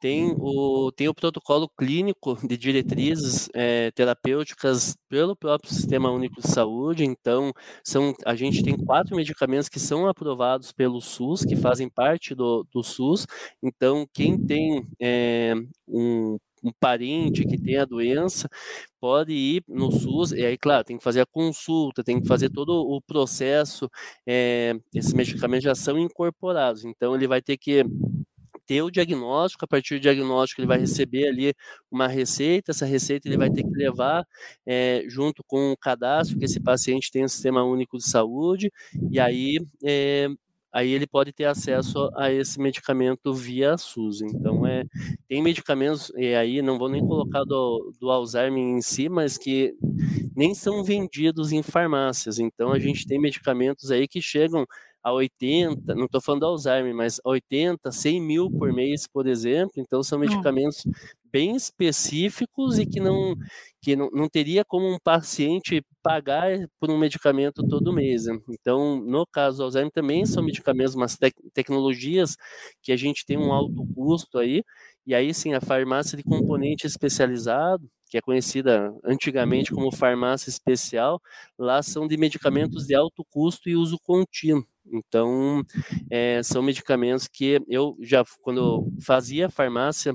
Tem 0.00 0.34
o, 0.38 0.90
tem 0.92 1.08
o 1.08 1.14
protocolo 1.14 1.68
clínico 1.78 2.36
de 2.46 2.56
diretrizes 2.56 3.48
é, 3.54 3.90
terapêuticas 3.92 4.96
pelo 5.08 5.36
próprio 5.36 5.72
Sistema 5.72 6.10
Único 6.10 6.40
de 6.40 6.48
Saúde. 6.48 7.04
Então, 7.04 7.52
são, 7.84 8.14
a 8.24 8.34
gente 8.34 8.62
tem 8.62 8.76
quatro 8.76 9.14
medicamentos 9.14 9.68
que 9.68 9.78
são 9.78 10.08
aprovados 10.08 10.72
pelo 10.72 11.00
SUS, 11.00 11.44
que 11.44 11.56
fazem 11.56 11.88
parte 11.88 12.34
do, 12.34 12.66
do 12.72 12.82
SUS. 12.82 13.26
Então, 13.62 14.06
quem 14.12 14.38
tem 14.38 14.86
é, 15.00 15.54
um 15.86 16.38
um 16.62 16.72
parente 16.78 17.44
que 17.46 17.58
tem 17.58 17.76
a 17.78 17.84
doença 17.84 18.48
pode 19.00 19.32
ir 19.32 19.64
no 19.68 19.90
SUS, 19.90 20.32
e 20.32 20.44
aí, 20.44 20.58
claro, 20.58 20.84
tem 20.84 20.98
que 20.98 21.02
fazer 21.04 21.22
a 21.22 21.26
consulta, 21.26 22.04
tem 22.04 22.20
que 22.20 22.28
fazer 22.28 22.50
todo 22.50 22.72
o 22.72 23.00
processo, 23.00 23.88
é, 24.26 24.74
esses 24.94 25.12
medicamentos 25.14 25.64
já 25.64 25.74
são 25.74 25.98
incorporados, 25.98 26.84
então 26.84 27.14
ele 27.14 27.26
vai 27.26 27.40
ter 27.40 27.56
que 27.56 27.82
ter 28.70 28.82
o 28.82 28.90
diagnóstico, 28.90 29.64
a 29.64 29.68
partir 29.68 29.94
do 29.94 30.02
diagnóstico 30.02 30.60
ele 30.60 30.68
vai 30.68 30.78
receber 30.78 31.26
ali 31.26 31.52
uma 31.90 32.06
receita, 32.06 32.70
essa 32.70 32.86
receita 32.86 33.26
ele 33.26 33.36
vai 33.36 33.50
ter 33.50 33.64
que 33.64 33.74
levar 33.74 34.24
é, 34.64 35.02
junto 35.08 35.42
com 35.44 35.72
o 35.72 35.76
cadastro 35.76 36.38
que 36.38 36.44
esse 36.44 36.60
paciente 36.60 37.10
tem 37.10 37.22
no 37.22 37.28
Sistema 37.28 37.64
Único 37.64 37.98
de 37.98 38.08
Saúde, 38.08 38.70
e 39.10 39.18
aí 39.18 39.58
é, 39.84 40.28
aí 40.72 40.92
ele 40.92 41.04
pode 41.04 41.32
ter 41.32 41.46
acesso 41.46 42.10
a 42.14 42.30
esse 42.30 42.60
medicamento 42.60 43.34
via 43.34 43.76
SUS. 43.76 44.22
Então, 44.22 44.64
é, 44.64 44.84
tem 45.28 45.42
medicamentos, 45.42 46.12
e 46.16 46.32
aí 46.36 46.62
não 46.62 46.78
vou 46.78 46.88
nem 46.88 47.04
colocar 47.04 47.42
do, 47.42 47.92
do 48.00 48.08
Alzheimer 48.08 48.62
em 48.62 48.80
si, 48.80 49.08
mas 49.08 49.36
que 49.36 49.74
nem 50.36 50.54
são 50.54 50.84
vendidos 50.84 51.50
em 51.50 51.60
farmácias. 51.60 52.38
Então, 52.38 52.70
a 52.72 52.78
gente 52.78 53.04
tem 53.04 53.20
medicamentos 53.20 53.90
aí 53.90 54.06
que 54.06 54.22
chegam 54.22 54.64
a 55.02 55.12
80, 55.12 55.94
não 55.94 56.04
estou 56.04 56.20
falando 56.20 56.40
do 56.40 56.46
Alzheimer, 56.46 56.94
mas 56.94 57.20
80, 57.24 57.90
100 57.90 58.20
mil 58.20 58.50
por 58.50 58.72
mês, 58.72 59.06
por 59.06 59.26
exemplo. 59.26 59.72
Então, 59.76 60.02
são 60.02 60.18
medicamentos 60.18 60.84
bem 61.32 61.54
específicos 61.56 62.78
e 62.78 62.86
que 62.86 63.00
não 63.00 63.36
que 63.80 63.96
não, 63.96 64.10
não 64.12 64.28
teria 64.28 64.64
como 64.64 64.86
um 64.92 64.98
paciente 65.02 65.82
pagar 66.02 66.50
por 66.78 66.90
um 66.90 66.98
medicamento 66.98 67.66
todo 67.66 67.92
mês. 67.92 68.26
Né? 68.26 68.38
Então, 68.50 69.00
no 69.00 69.26
caso 69.26 69.58
do 69.58 69.64
Alzheimer, 69.64 69.90
também 69.92 70.26
são 70.26 70.42
medicamentos, 70.42 70.94
mas 70.94 71.16
te 71.16 71.32
tecnologias 71.54 72.36
que 72.82 72.92
a 72.92 72.96
gente 72.96 73.24
tem 73.24 73.38
um 73.38 73.52
alto 73.52 73.86
custo 73.94 74.38
aí, 74.38 74.62
e 75.06 75.14
aí 75.14 75.32
sim, 75.32 75.54
a 75.54 75.60
farmácia 75.60 76.16
de 76.16 76.22
componente 76.24 76.86
especializado, 76.86 77.88
que 78.10 78.18
é 78.18 78.20
conhecida 78.20 78.92
antigamente 79.04 79.70
como 79.72 79.90
farmácia 79.94 80.50
especial, 80.50 81.20
lá 81.58 81.82
são 81.82 82.06
de 82.06 82.16
medicamentos 82.16 82.86
de 82.86 82.94
alto 82.94 83.24
custo 83.30 83.68
e 83.68 83.76
uso 83.76 83.96
contínuo. 84.04 84.66
Então, 84.86 85.62
é, 86.10 86.42
são 86.42 86.62
medicamentos 86.62 87.28
que 87.28 87.60
eu 87.68 87.96
já, 88.00 88.24
quando 88.42 88.90
fazia 89.00 89.48
farmácia, 89.48 90.14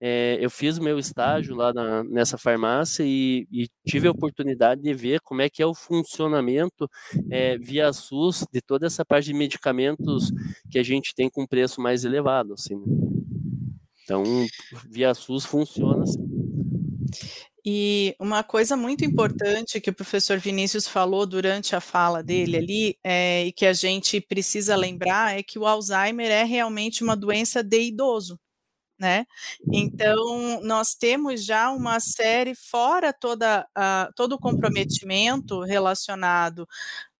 é, 0.00 0.36
eu 0.40 0.50
fiz 0.50 0.78
meu 0.78 0.98
estágio 0.98 1.54
lá 1.54 1.72
na, 1.72 2.04
nessa 2.04 2.36
farmácia 2.36 3.02
e, 3.02 3.46
e, 3.50 3.68
tive 3.86 4.06
a 4.06 4.10
oportunidade 4.10 4.82
de 4.82 4.92
ver 4.92 5.20
como 5.20 5.40
é 5.40 5.48
que 5.48 5.62
é 5.62 5.66
o 5.66 5.74
funcionamento 5.74 6.88
é, 7.30 7.56
via 7.56 7.92
SUS 7.92 8.46
de 8.52 8.60
toda 8.60 8.86
essa 8.86 9.04
parte 9.04 9.26
de 9.26 9.34
medicamentos 9.34 10.30
que 10.70 10.78
a 10.78 10.82
gente 10.82 11.14
tem 11.14 11.30
com 11.30 11.46
preço 11.46 11.80
mais 11.80 12.04
elevado. 12.04 12.52
Assim, 12.52 12.76
né? 12.76 12.84
Então, 14.04 14.22
via 14.88 15.14
SUS 15.14 15.46
funciona 15.46 16.02
assim. 16.02 16.24
E 17.68 18.14
uma 18.20 18.44
coisa 18.44 18.76
muito 18.76 19.04
importante 19.04 19.80
que 19.80 19.90
o 19.90 19.94
professor 19.94 20.38
Vinícius 20.38 20.86
falou 20.86 21.26
durante 21.26 21.74
a 21.74 21.80
fala 21.80 22.22
dele 22.22 22.56
ali, 22.56 22.98
é, 23.02 23.46
e 23.46 23.52
que 23.52 23.66
a 23.66 23.72
gente 23.72 24.20
precisa 24.20 24.76
lembrar, 24.76 25.36
é 25.36 25.42
que 25.42 25.58
o 25.58 25.66
Alzheimer 25.66 26.30
é 26.30 26.44
realmente 26.44 27.02
uma 27.02 27.16
doença 27.16 27.64
de 27.64 27.80
idoso. 27.80 28.38
Né? 28.96 29.26
Então, 29.72 30.60
nós 30.62 30.94
temos 30.94 31.44
já 31.44 31.70
uma 31.72 31.98
série, 31.98 32.54
fora 32.54 33.12
toda, 33.12 33.66
todo 34.14 34.34
o 34.34 34.38
comprometimento 34.38 35.60
relacionado 35.62 36.68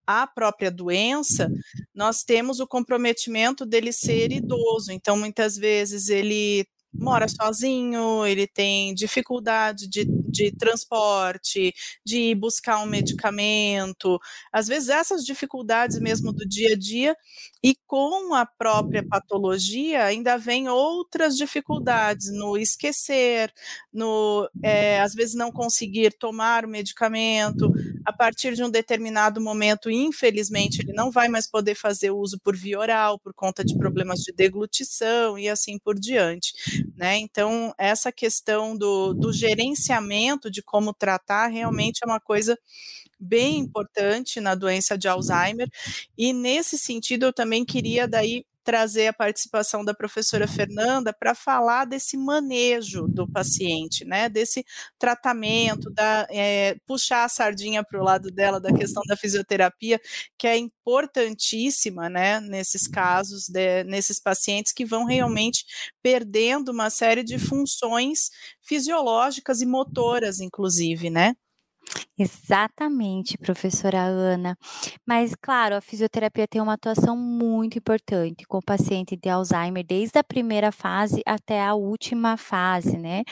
à 0.06 0.28
própria 0.28 0.70
doença, 0.70 1.50
nós 1.92 2.22
temos 2.22 2.60
o 2.60 2.68
comprometimento 2.68 3.66
dele 3.66 3.92
ser 3.92 4.30
idoso. 4.30 4.92
Então, 4.92 5.18
muitas 5.18 5.56
vezes 5.56 6.08
ele 6.08 6.64
mora 6.98 7.26
sozinho, 7.28 8.24
ele 8.24 8.46
tem 8.46 8.94
dificuldade 8.94 9.86
de, 9.88 10.06
de 10.36 10.52
transporte, 10.52 11.74
de 12.04 12.18
ir 12.30 12.34
buscar 12.34 12.78
um 12.82 12.86
medicamento, 12.86 14.18
às 14.52 14.68
vezes 14.68 14.88
essas 14.88 15.24
dificuldades 15.24 15.98
mesmo 15.98 16.32
do 16.32 16.46
dia 16.46 16.74
a 16.74 16.76
dia, 16.76 17.16
e 17.62 17.74
com 17.86 18.34
a 18.34 18.46
própria 18.46 19.04
patologia 19.06 20.04
ainda 20.04 20.36
vem 20.36 20.68
outras 20.68 21.36
dificuldades 21.36 22.30
no 22.32 22.56
esquecer, 22.56 23.52
no 23.92 24.48
é, 24.62 25.00
às 25.00 25.14
vezes 25.14 25.34
não 25.34 25.50
conseguir 25.50 26.12
tomar 26.18 26.64
o 26.64 26.68
medicamento, 26.68 27.72
a 28.04 28.12
partir 28.12 28.54
de 28.54 28.62
um 28.62 28.70
determinado 28.70 29.40
momento, 29.40 29.90
infelizmente, 29.90 30.80
ele 30.80 30.92
não 30.92 31.10
vai 31.10 31.28
mais 31.28 31.50
poder 31.50 31.74
fazer 31.74 32.10
uso 32.10 32.38
por 32.38 32.56
via 32.56 32.78
oral 32.78 33.18
por 33.18 33.34
conta 33.34 33.64
de 33.64 33.76
problemas 33.76 34.20
de 34.20 34.32
deglutição 34.32 35.38
e 35.38 35.48
assim 35.48 35.78
por 35.78 35.98
diante. 35.98 36.52
Né? 36.96 37.18
Então, 37.18 37.74
essa 37.78 38.12
questão 38.12 38.76
do, 38.76 39.12
do 39.12 39.32
gerenciamento 39.32 39.96
de 40.50 40.62
como 40.62 40.92
tratar 40.94 41.48
realmente 41.48 42.00
é 42.02 42.06
uma 42.06 42.20
coisa 42.20 42.58
bem 43.20 43.58
importante 43.58 44.40
na 44.40 44.54
doença 44.54 44.98
de 44.98 45.08
Alzheimer, 45.08 45.68
e 46.18 46.32
nesse 46.32 46.78
sentido 46.78 47.26
eu 47.26 47.32
também 47.32 47.64
queria 47.64 48.08
daí 48.08 48.44
trazer 48.66 49.06
a 49.06 49.12
participação 49.12 49.84
da 49.84 49.94
professora 49.94 50.48
Fernanda 50.48 51.14
para 51.16 51.36
falar 51.36 51.84
desse 51.84 52.16
manejo 52.16 53.06
do 53.06 53.30
paciente, 53.30 54.04
né? 54.04 54.28
Desse 54.28 54.64
tratamento, 54.98 55.88
da, 55.92 56.26
é, 56.28 56.74
puxar 56.84 57.22
a 57.24 57.28
sardinha 57.28 57.84
para 57.84 58.00
o 58.00 58.04
lado 58.04 58.28
dela 58.28 58.60
da 58.60 58.72
questão 58.72 59.04
da 59.06 59.16
fisioterapia, 59.16 60.00
que 60.36 60.48
é 60.48 60.56
importantíssima, 60.58 62.10
né? 62.10 62.40
Nesses 62.40 62.88
casos, 62.88 63.48
de, 63.48 63.84
nesses 63.84 64.18
pacientes 64.18 64.72
que 64.72 64.84
vão 64.84 65.04
realmente 65.04 65.64
perdendo 66.02 66.72
uma 66.72 66.90
série 66.90 67.22
de 67.22 67.38
funções 67.38 68.30
fisiológicas 68.62 69.62
e 69.62 69.66
motoras, 69.66 70.40
inclusive, 70.40 71.08
né? 71.08 71.36
Exatamente, 72.18 73.36
professora 73.38 74.02
Ana. 74.02 74.56
Mas, 75.06 75.34
claro, 75.34 75.76
a 75.76 75.80
fisioterapia 75.80 76.48
tem 76.48 76.60
uma 76.60 76.72
atuação 76.74 77.16
muito 77.16 77.78
importante 77.78 78.46
com 78.46 78.58
o 78.58 78.62
paciente 78.62 79.16
de 79.16 79.28
Alzheimer, 79.28 79.84
desde 79.86 80.18
a 80.18 80.24
primeira 80.24 80.72
fase 80.72 81.20
até 81.26 81.62
a 81.62 81.74
última 81.74 82.36
fase, 82.36 82.96
né? 82.96 83.22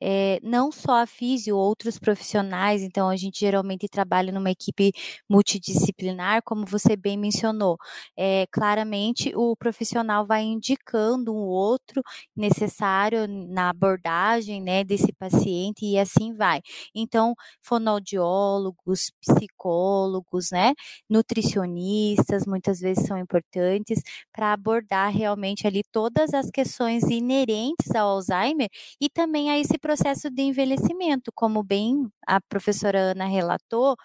É, 0.00 0.38
não 0.42 0.70
só 0.70 1.02
a 1.02 1.06
fisio, 1.06 1.56
outros 1.56 1.98
profissionais, 1.98 2.82
então 2.82 3.08
a 3.08 3.16
gente 3.16 3.40
geralmente 3.40 3.88
trabalha 3.88 4.30
numa 4.32 4.50
equipe 4.50 4.92
multidisciplinar, 5.28 6.42
como 6.44 6.66
você 6.66 6.96
bem 6.96 7.16
mencionou. 7.16 7.76
É, 8.16 8.46
claramente, 8.52 9.32
o 9.34 9.56
profissional 9.56 10.26
vai 10.26 10.42
indicando 10.42 11.32
um 11.34 11.38
outro 11.46 12.02
necessário 12.36 13.26
na 13.28 13.70
abordagem, 13.70 14.60
né, 14.62 14.84
desse 14.84 15.12
paciente 15.12 15.84
e 15.86 15.98
assim 15.98 16.34
vai. 16.34 16.60
Então, 16.94 17.34
fonoaudiólogo, 17.62 18.03
cardiólogos, 18.04 19.10
psicólogos, 19.20 20.48
né, 20.52 20.74
nutricionistas, 21.08 22.46
muitas 22.46 22.80
vezes 22.80 23.06
são 23.06 23.18
importantes 23.18 24.00
para 24.32 24.52
abordar 24.52 25.10
realmente 25.12 25.66
ali 25.66 25.82
todas 25.92 26.34
as 26.34 26.50
questões 26.50 27.04
inerentes 27.04 27.94
ao 27.94 28.10
Alzheimer 28.10 28.68
e 29.00 29.08
também 29.08 29.50
a 29.50 29.58
esse 29.58 29.78
processo 29.78 30.30
de 30.30 30.42
envelhecimento, 30.42 31.30
como 31.34 31.62
bem 31.62 32.08
a 32.26 32.40
professora 32.40 32.98
Ana 33.12 33.26
relatou, 33.26 33.96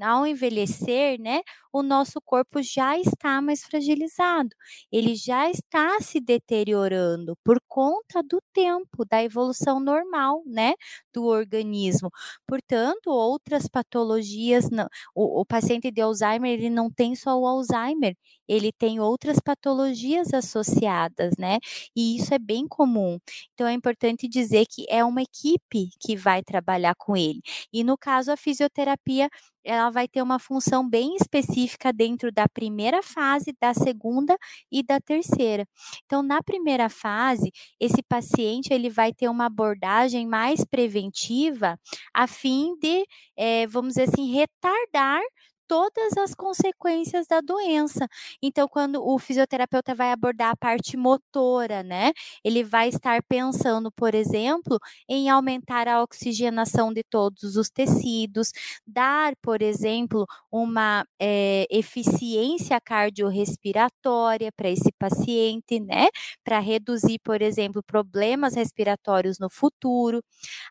ao 0.00 0.26
envelhecer, 0.26 1.20
né, 1.20 1.40
o 1.72 1.82
nosso 1.82 2.20
corpo 2.24 2.62
já 2.62 2.98
está 2.98 3.40
mais 3.42 3.62
fragilizado, 3.64 4.50
ele 4.92 5.14
já 5.14 5.50
está 5.50 6.00
se 6.00 6.20
deteriorando 6.20 7.36
por 7.44 7.60
conta 7.68 8.22
do 8.22 8.40
tempo, 8.52 9.04
da 9.08 9.22
evolução 9.22 9.80
normal, 9.80 10.42
né, 10.46 10.74
do 11.12 11.24
organismo. 11.26 12.10
Portanto, 12.46 13.10
outras 13.48 13.66
patologias, 13.68 14.70
não, 14.70 14.86
o, 15.14 15.40
o 15.40 15.46
paciente 15.46 15.90
de 15.90 16.00
Alzheimer, 16.00 16.52
ele 16.52 16.70
não 16.70 16.90
tem 16.90 17.14
só 17.16 17.38
o 17.38 17.46
Alzheimer, 17.46 18.14
ele 18.48 18.72
tem 18.72 19.00
outras 19.00 19.38
patologias 19.40 20.32
associadas, 20.34 21.34
né? 21.38 21.58
E 21.94 22.16
isso 22.16 22.32
é 22.34 22.38
bem 22.38 22.66
comum. 22.66 23.18
Então 23.54 23.66
é 23.66 23.72
importante 23.72 24.28
dizer 24.28 24.66
que 24.66 24.86
é 24.88 25.04
uma 25.04 25.22
equipe 25.22 25.90
que 26.00 26.16
vai 26.16 26.42
trabalhar 26.42 26.94
com 26.96 27.16
ele. 27.16 27.40
E 27.72 27.84
no 27.84 27.96
caso 27.98 28.32
a 28.32 28.36
fisioterapia 28.36 29.28
ela 29.64 29.90
vai 29.90 30.08
ter 30.08 30.22
uma 30.22 30.38
função 30.38 30.88
bem 30.88 31.14
específica 31.16 31.92
dentro 31.92 32.32
da 32.32 32.48
primeira 32.48 33.02
fase, 33.02 33.54
da 33.60 33.74
segunda 33.74 34.34
e 34.72 34.82
da 34.82 34.98
terceira. 35.00 35.66
Então, 36.06 36.22
na 36.22 36.42
primeira 36.42 36.88
fase, 36.88 37.50
esse 37.78 38.02
paciente 38.02 38.72
ele 38.72 38.88
vai 38.88 39.12
ter 39.12 39.28
uma 39.28 39.46
abordagem 39.46 40.26
mais 40.26 40.64
preventiva, 40.64 41.78
a 42.14 42.26
fim 42.26 42.76
de, 42.80 43.04
é, 43.36 43.66
vamos 43.66 43.94
dizer 43.94 44.08
assim, 44.10 44.32
retardar 44.32 45.20
todas 45.68 46.16
as 46.18 46.34
consequências 46.34 47.26
da 47.26 47.40
doença. 47.40 48.08
Então, 48.42 48.66
quando 48.68 49.06
o 49.06 49.18
fisioterapeuta 49.18 49.94
vai 49.94 50.10
abordar 50.12 50.50
a 50.52 50.56
parte 50.56 50.96
motora, 50.96 51.82
né, 51.82 52.12
ele 52.44 52.64
vai 52.64 52.88
estar 52.88 53.22
pensando, 53.28 53.90
por 53.92 54.14
exemplo, 54.14 54.78
em 55.08 55.28
aumentar 55.30 55.86
a 55.88 56.02
oxigenação 56.02 56.92
de 56.92 57.02
todos 57.04 57.56
os 57.56 57.68
tecidos, 57.70 58.50
dar, 58.86 59.34
por 59.42 59.62
exemplo, 59.62 60.26
uma 60.50 61.04
é, 61.20 61.66
eficiência 61.70 62.80
cardiorrespiratória 62.80 64.50
para 64.52 64.70
esse 64.70 64.90
paciente, 64.98 65.78
né, 65.80 66.08
para 66.44 66.58
reduzir, 66.58 67.18
por 67.22 67.42
exemplo, 67.42 67.82
problemas 67.82 68.54
respiratórios 68.54 69.38
no 69.38 69.50
futuro. 69.50 70.22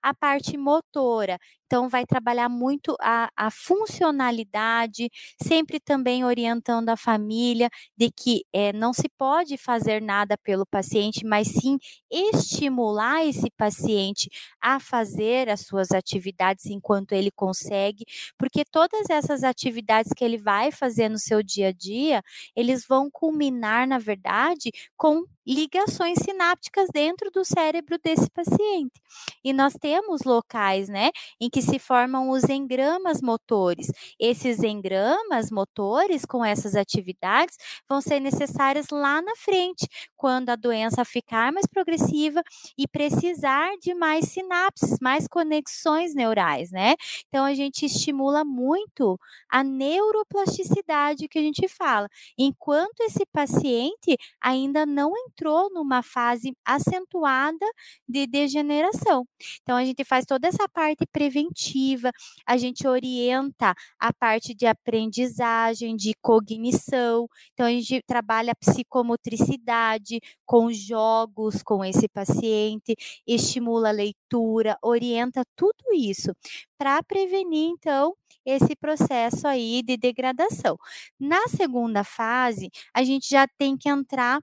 A 0.01 0.13
parte 0.13 0.57
motora, 0.57 1.37
então, 1.67 1.89
vai 1.89 2.05
trabalhar 2.05 2.47
muito 2.47 2.95
a, 3.01 3.29
a, 3.35 3.51
funcionalidade, 3.51 5.09
sempre 5.41 5.81
também 5.81 6.23
orientando 6.23 6.87
a 6.87 6.95
família 6.95 7.69
de 7.95 8.09
que 8.09 8.45
é, 8.53 8.71
não 8.71 8.93
se 8.93 9.09
pode 9.17 9.57
fazer 9.57 10.01
nada 10.01 10.37
pelo 10.37 10.65
paciente, 10.65 11.25
mas 11.25 11.49
sim 11.49 11.77
estimular 12.09 13.25
esse 13.25 13.51
paciente 13.57 14.29
a 14.61 14.79
fazer 14.79 15.49
as 15.49 15.61
suas 15.61 15.91
atividades 15.91 16.67
enquanto 16.67 17.11
ele 17.11 17.31
consegue, 17.31 18.05
porque 18.37 18.63
todas 18.63 19.09
essas 19.09 19.43
atividades 19.43 20.13
que 20.15 20.23
ele 20.23 20.37
vai 20.37 20.71
fazer 20.71 21.09
no 21.09 21.19
seu 21.19 21.43
dia 21.43 21.67
a 21.67 21.73
dia, 21.73 22.23
eles 22.55 22.85
vão 22.87 23.09
culminar, 23.11 23.85
na 23.85 23.99
verdade, 23.99 24.71
com 24.95 25.25
ligações 25.55 26.17
sinápticas 26.23 26.87
dentro 26.93 27.29
do 27.31 27.43
cérebro 27.45 27.97
desse 28.03 28.29
paciente. 28.29 29.01
E 29.43 29.53
nós 29.53 29.73
temos 29.79 30.23
locais, 30.23 30.89
né, 30.89 31.09
em 31.39 31.49
que 31.49 31.61
se 31.61 31.79
formam 31.79 32.29
os 32.29 32.43
engramas 32.49 33.21
motores. 33.21 33.87
Esses 34.19 34.61
engramas 34.63 35.49
motores 35.51 36.25
com 36.25 36.43
essas 36.43 36.75
atividades 36.75 37.55
vão 37.89 38.01
ser 38.01 38.19
necessárias 38.19 38.87
lá 38.91 39.21
na 39.21 39.35
frente, 39.35 39.87
quando 40.15 40.49
a 40.49 40.55
doença 40.55 41.03
ficar 41.05 41.51
mais 41.51 41.65
progressiva 41.65 42.41
e 42.77 42.87
precisar 42.87 43.69
de 43.81 43.93
mais 43.93 44.25
sinapses, 44.25 44.97
mais 45.01 45.27
conexões 45.27 46.13
neurais, 46.13 46.71
né? 46.71 46.95
Então 47.27 47.45
a 47.45 47.53
gente 47.53 47.85
estimula 47.85 48.43
muito 48.43 49.19
a 49.49 49.63
neuroplasticidade 49.63 51.27
que 51.27 51.39
a 51.39 51.41
gente 51.41 51.67
fala. 51.67 52.07
Enquanto 52.37 53.01
esse 53.01 53.25
paciente 53.31 54.17
ainda 54.41 54.85
não 54.85 55.11
entrou 55.37 55.69
numa 55.71 56.01
fase 56.01 56.53
acentuada 56.65 57.65
de 58.07 58.25
degeneração. 58.25 59.25
Então, 59.61 59.77
a 59.77 59.85
gente 59.85 60.03
faz 60.03 60.25
toda 60.25 60.47
essa 60.47 60.67
parte 60.67 61.05
preventiva, 61.11 62.11
a 62.45 62.57
gente 62.57 62.87
orienta 62.87 63.73
a 63.99 64.13
parte 64.13 64.53
de 64.55 64.65
aprendizagem, 64.65 65.95
de 65.95 66.13
cognição. 66.21 67.27
Então, 67.53 67.65
a 67.67 67.71
gente 67.71 68.01
trabalha 68.05 68.51
a 68.51 68.55
psicomotricidade 68.55 70.19
com 70.45 70.71
jogos 70.71 71.61
com 71.63 71.83
esse 71.85 72.07
paciente, 72.07 72.95
estimula 73.27 73.89
a 73.89 73.91
leitura, 73.91 74.77
orienta 74.81 75.43
tudo 75.55 75.93
isso 75.93 76.31
para 76.77 77.01
prevenir, 77.03 77.69
então, 77.69 78.15
esse 78.45 78.75
processo 78.75 79.47
aí 79.47 79.81
de 79.83 79.97
degradação. 79.97 80.77
Na 81.19 81.47
segunda 81.47 82.03
fase, 82.03 82.69
a 82.93 83.03
gente 83.03 83.29
já 83.29 83.47
tem 83.57 83.77
que 83.77 83.89
entrar 83.89 84.39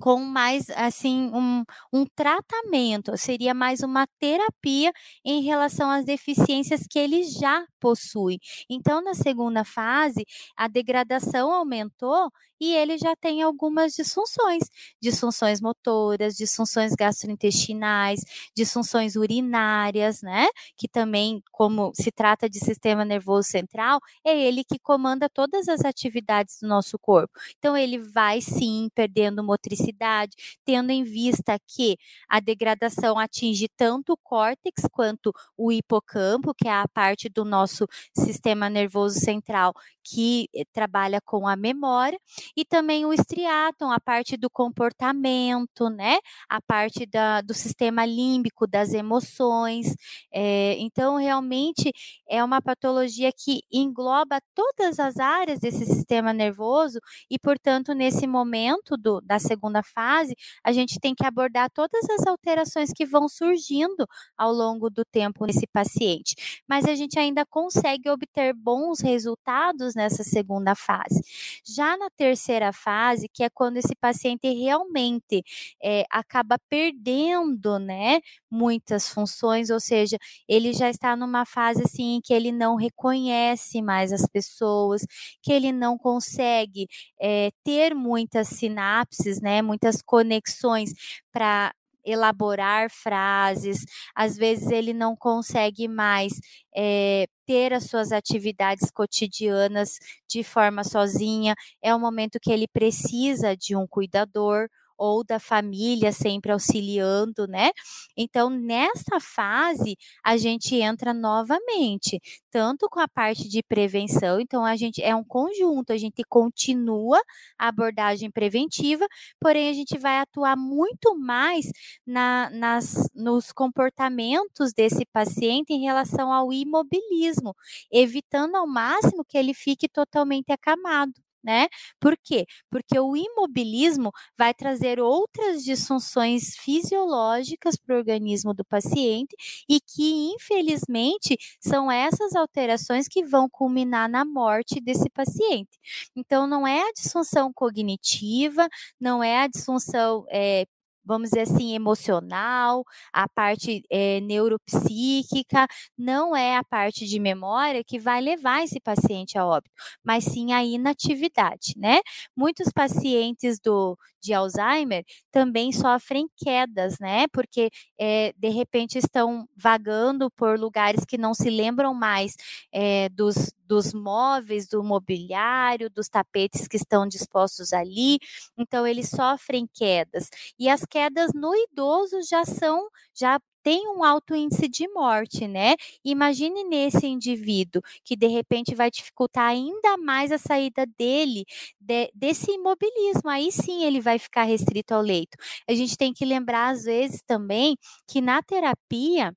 com 0.00 0.18
mais 0.20 0.68
assim 0.70 1.30
um, 1.32 1.64
um 1.92 2.04
tratamento, 2.16 3.16
seria 3.16 3.54
mais 3.54 3.80
uma 3.80 4.06
terapia 4.18 4.92
em 5.24 5.42
relação 5.42 5.90
às 5.90 6.04
deficiências 6.04 6.82
que 6.90 6.98
ele 6.98 7.22
já 7.24 7.64
possui. 7.80 8.38
Então, 8.68 9.02
na 9.02 9.14
segunda 9.14 9.64
fase, 9.64 10.24
a 10.56 10.68
degradação 10.68 11.52
aumentou 11.52 12.30
e 12.64 12.74
ele 12.74 12.96
já 12.98 13.14
tem 13.16 13.42
algumas 13.42 13.92
disfunções, 13.94 14.62
disfunções 15.00 15.60
motoras, 15.60 16.36
disfunções 16.36 16.92
gastrointestinais, 16.94 18.20
disfunções 18.56 19.16
urinárias, 19.16 20.22
né? 20.22 20.46
Que 20.76 20.88
também, 20.88 21.42
como 21.50 21.92
se 21.94 22.10
trata 22.12 22.48
de 22.48 22.58
sistema 22.58 23.04
nervoso 23.04 23.48
central, 23.48 23.98
é 24.24 24.38
ele 24.38 24.62
que 24.64 24.78
comanda 24.78 25.28
todas 25.28 25.68
as 25.68 25.84
atividades 25.84 26.58
do 26.60 26.68
nosso 26.68 26.98
corpo. 26.98 27.32
Então, 27.58 27.76
ele 27.76 27.98
vai 27.98 28.40
sim 28.40 28.88
perdendo 28.94 29.42
motricidade, 29.42 30.32
tendo 30.64 30.90
em 30.90 31.02
vista 31.02 31.58
que 31.66 31.96
a 32.28 32.40
degradação 32.40 33.18
atinge 33.18 33.68
tanto 33.76 34.12
o 34.12 34.16
córtex 34.16 34.84
quanto 34.90 35.32
o 35.56 35.72
hipocampo, 35.72 36.54
que 36.54 36.68
é 36.68 36.72
a 36.72 36.88
parte 36.88 37.28
do 37.28 37.44
nosso 37.44 37.86
sistema 38.16 38.68
nervoso 38.70 39.18
central 39.18 39.72
que 40.04 40.48
eh, 40.54 40.64
trabalha 40.72 41.20
com 41.24 41.46
a 41.46 41.56
memória, 41.56 42.18
e 42.56 42.64
também 42.64 43.04
o 43.06 43.12
estriaton, 43.12 43.90
a 43.90 43.98
parte 44.00 44.36
do 44.36 44.50
comportamento, 44.50 45.88
né? 45.88 46.18
A 46.48 46.60
parte 46.60 47.06
da, 47.06 47.40
do 47.40 47.54
sistema 47.54 48.04
límbico, 48.04 48.66
das 48.66 48.92
emoções. 48.92 49.94
É, 50.32 50.76
então, 50.78 51.16
realmente 51.16 51.92
é 52.28 52.42
uma 52.44 52.60
patologia 52.60 53.30
que 53.32 53.60
engloba 53.72 54.38
todas 54.54 54.98
as 54.98 55.18
áreas 55.18 55.60
desse 55.60 55.84
sistema 55.86 56.32
nervoso, 56.32 56.98
e, 57.30 57.38
portanto, 57.38 57.94
nesse 57.94 58.26
momento 58.26 58.96
do, 58.96 59.20
da 59.20 59.38
segunda 59.38 59.82
fase, 59.82 60.34
a 60.64 60.72
gente 60.72 60.98
tem 61.00 61.14
que 61.14 61.24
abordar 61.26 61.70
todas 61.70 62.08
as 62.10 62.26
alterações 62.26 62.90
que 62.94 63.06
vão 63.06 63.28
surgindo 63.28 64.06
ao 64.36 64.52
longo 64.52 64.90
do 64.90 65.04
tempo 65.04 65.46
nesse 65.46 65.66
paciente. 65.66 66.62
Mas 66.68 66.84
a 66.86 66.94
gente 66.94 67.18
ainda 67.18 67.44
consegue 67.46 68.08
obter 68.10 68.52
bons 68.54 69.00
resultados 69.00 69.94
nessa 69.94 70.22
segunda 70.22 70.74
fase. 70.74 71.20
Já 71.66 71.96
na 71.96 72.08
terceira 72.10 72.41
fase, 72.72 73.28
que 73.32 73.42
é 73.44 73.50
quando 73.50 73.76
esse 73.76 73.94
paciente 74.00 74.48
realmente 74.52 75.42
é, 75.82 76.04
acaba 76.10 76.58
perdendo, 76.68 77.78
né, 77.78 78.20
muitas 78.50 79.08
funções, 79.08 79.70
ou 79.70 79.80
seja, 79.80 80.16
ele 80.48 80.72
já 80.72 80.88
está 80.90 81.16
numa 81.16 81.44
fase 81.46 81.82
assim 81.84 82.20
que 82.24 82.32
ele 82.34 82.50
não 82.52 82.76
reconhece 82.76 83.80
mais 83.82 84.12
as 84.12 84.26
pessoas, 84.26 85.02
que 85.42 85.52
ele 85.52 85.72
não 85.72 85.96
consegue 85.98 86.86
é, 87.20 87.50
ter 87.64 87.94
muitas 87.94 88.48
sinapses, 88.48 89.40
né, 89.40 89.62
muitas 89.62 90.02
conexões 90.02 90.92
para 91.32 91.72
elaborar 92.04 92.90
frases, 92.90 93.84
às 94.14 94.36
vezes 94.36 94.70
ele 94.70 94.92
não 94.92 95.16
consegue 95.16 95.88
mais 95.88 96.32
é, 96.76 97.26
ter 97.46 97.72
as 97.72 97.84
suas 97.84 98.12
atividades 98.12 98.90
cotidianas 98.90 99.98
de 100.28 100.42
forma 100.42 100.84
sozinha, 100.84 101.54
é 101.82 101.94
o 101.94 102.00
momento 102.00 102.38
que 102.40 102.50
ele 102.52 102.66
precisa 102.68 103.56
de 103.56 103.76
um 103.76 103.86
cuidador 103.86 104.68
ou 105.02 105.24
da 105.24 105.40
família 105.40 106.12
sempre 106.12 106.52
auxiliando, 106.52 107.46
né? 107.48 107.70
Então, 108.16 108.48
nessa 108.50 109.18
fase, 109.20 109.96
a 110.24 110.36
gente 110.36 110.76
entra 110.76 111.12
novamente, 111.12 112.20
tanto 112.50 112.88
com 112.88 113.00
a 113.00 113.08
parte 113.08 113.48
de 113.48 113.62
prevenção, 113.62 114.40
então 114.40 114.64
a 114.64 114.76
gente 114.76 115.02
é 115.02 115.14
um 115.14 115.24
conjunto, 115.24 115.92
a 115.92 115.96
gente 115.96 116.22
continua 116.28 117.20
a 117.58 117.68
abordagem 117.68 118.30
preventiva, 118.30 119.06
porém 119.40 119.68
a 119.68 119.72
gente 119.72 119.98
vai 119.98 120.18
atuar 120.18 120.56
muito 120.56 121.18
mais 121.18 121.66
na, 122.06 122.50
nas, 122.50 123.08
nos 123.14 123.52
comportamentos 123.52 124.72
desse 124.72 125.04
paciente 125.12 125.72
em 125.72 125.82
relação 125.82 126.32
ao 126.32 126.52
imobilismo, 126.52 127.54
evitando 127.90 128.56
ao 128.56 128.66
máximo 128.66 129.24
que 129.24 129.36
ele 129.38 129.54
fique 129.54 129.88
totalmente 129.88 130.52
acamado 130.52 131.12
né? 131.44 131.68
Por 132.00 132.16
quê? 132.22 132.46
Porque 132.70 132.98
o 132.98 133.16
imobilismo 133.16 134.10
vai 134.38 134.52
trazer 134.54 135.00
outras 135.00 135.64
disfunções 135.64 136.56
fisiológicas 136.56 137.76
para 137.76 137.94
o 137.96 137.98
organismo 137.98 138.54
do 138.54 138.64
paciente 138.64 139.34
e 139.68 139.80
que, 139.80 140.30
infelizmente, 140.34 141.36
são 141.60 141.90
essas 141.90 142.34
alterações 142.34 143.06
que 143.08 143.24
vão 143.24 143.48
culminar 143.50 144.08
na 144.08 144.24
morte 144.24 144.80
desse 144.80 145.08
paciente. 145.10 145.78
Então, 146.16 146.46
não 146.46 146.66
é 146.66 146.80
a 146.88 146.92
disfunção 146.92 147.52
cognitiva, 147.52 148.68
não 149.00 149.22
é 149.22 149.38
a 149.42 149.46
disfunção 149.48 150.24
é, 150.30 150.66
vamos 151.04 151.30
dizer 151.30 151.42
assim, 151.42 151.74
emocional, 151.74 152.84
a 153.12 153.28
parte 153.28 153.82
é, 153.90 154.20
neuropsíquica, 154.20 155.66
não 155.96 156.36
é 156.36 156.56
a 156.56 156.64
parte 156.64 157.06
de 157.06 157.18
memória 157.20 157.82
que 157.84 157.98
vai 157.98 158.20
levar 158.20 158.62
esse 158.62 158.80
paciente 158.80 159.38
a 159.38 159.46
óbito, 159.46 159.74
mas 160.04 160.24
sim 160.24 160.52
a 160.52 160.64
inatividade, 160.64 161.74
né? 161.76 162.00
Muitos 162.36 162.68
pacientes 162.72 163.58
do, 163.60 163.96
de 164.20 164.32
Alzheimer 164.32 165.04
também 165.30 165.72
sofrem 165.72 166.26
quedas, 166.36 166.98
né? 167.00 167.26
Porque 167.32 167.70
é, 167.98 168.32
de 168.36 168.48
repente 168.48 168.98
estão 168.98 169.46
vagando 169.56 170.30
por 170.30 170.58
lugares 170.58 171.04
que 171.04 171.18
não 171.18 171.34
se 171.34 171.50
lembram 171.50 171.94
mais 171.94 172.34
é, 172.72 173.08
dos, 173.10 173.52
dos 173.72 173.94
móveis, 173.94 174.68
do 174.68 174.82
mobiliário, 174.84 175.88
dos 175.88 176.06
tapetes 176.08 176.68
que 176.68 176.76
estão 176.76 177.08
dispostos 177.08 177.72
ali. 177.72 178.18
Então, 178.58 178.86
eles 178.86 179.08
sofrem 179.08 179.66
quedas. 179.72 180.28
E 180.58 180.68
as 180.68 180.84
quedas 180.84 181.32
no 181.34 181.54
idoso 181.54 182.18
já 182.28 182.44
são, 182.44 182.86
já 183.14 183.40
tem 183.62 183.88
um 183.88 184.02
alto 184.04 184.34
índice 184.34 184.68
de 184.68 184.86
morte, 184.88 185.46
né? 185.48 185.74
Imagine 186.04 186.64
nesse 186.64 187.06
indivíduo 187.06 187.80
que 188.04 188.14
de 188.16 188.26
repente 188.26 188.74
vai 188.74 188.90
dificultar 188.90 189.48
ainda 189.48 189.96
mais 189.96 190.32
a 190.32 190.38
saída 190.38 190.84
dele 190.98 191.44
de, 191.80 192.10
desse 192.14 192.50
imobilismo. 192.50 193.30
Aí 193.30 193.50
sim 193.52 193.84
ele 193.84 194.00
vai 194.00 194.18
ficar 194.18 194.42
restrito 194.44 194.92
ao 194.94 195.00
leito. 195.00 195.36
A 195.68 195.74
gente 195.74 195.96
tem 195.96 196.12
que 196.12 196.24
lembrar 196.24 196.70
às 196.70 196.82
vezes 196.84 197.22
também 197.26 197.76
que 198.08 198.20
na 198.20 198.42
terapia 198.42 199.32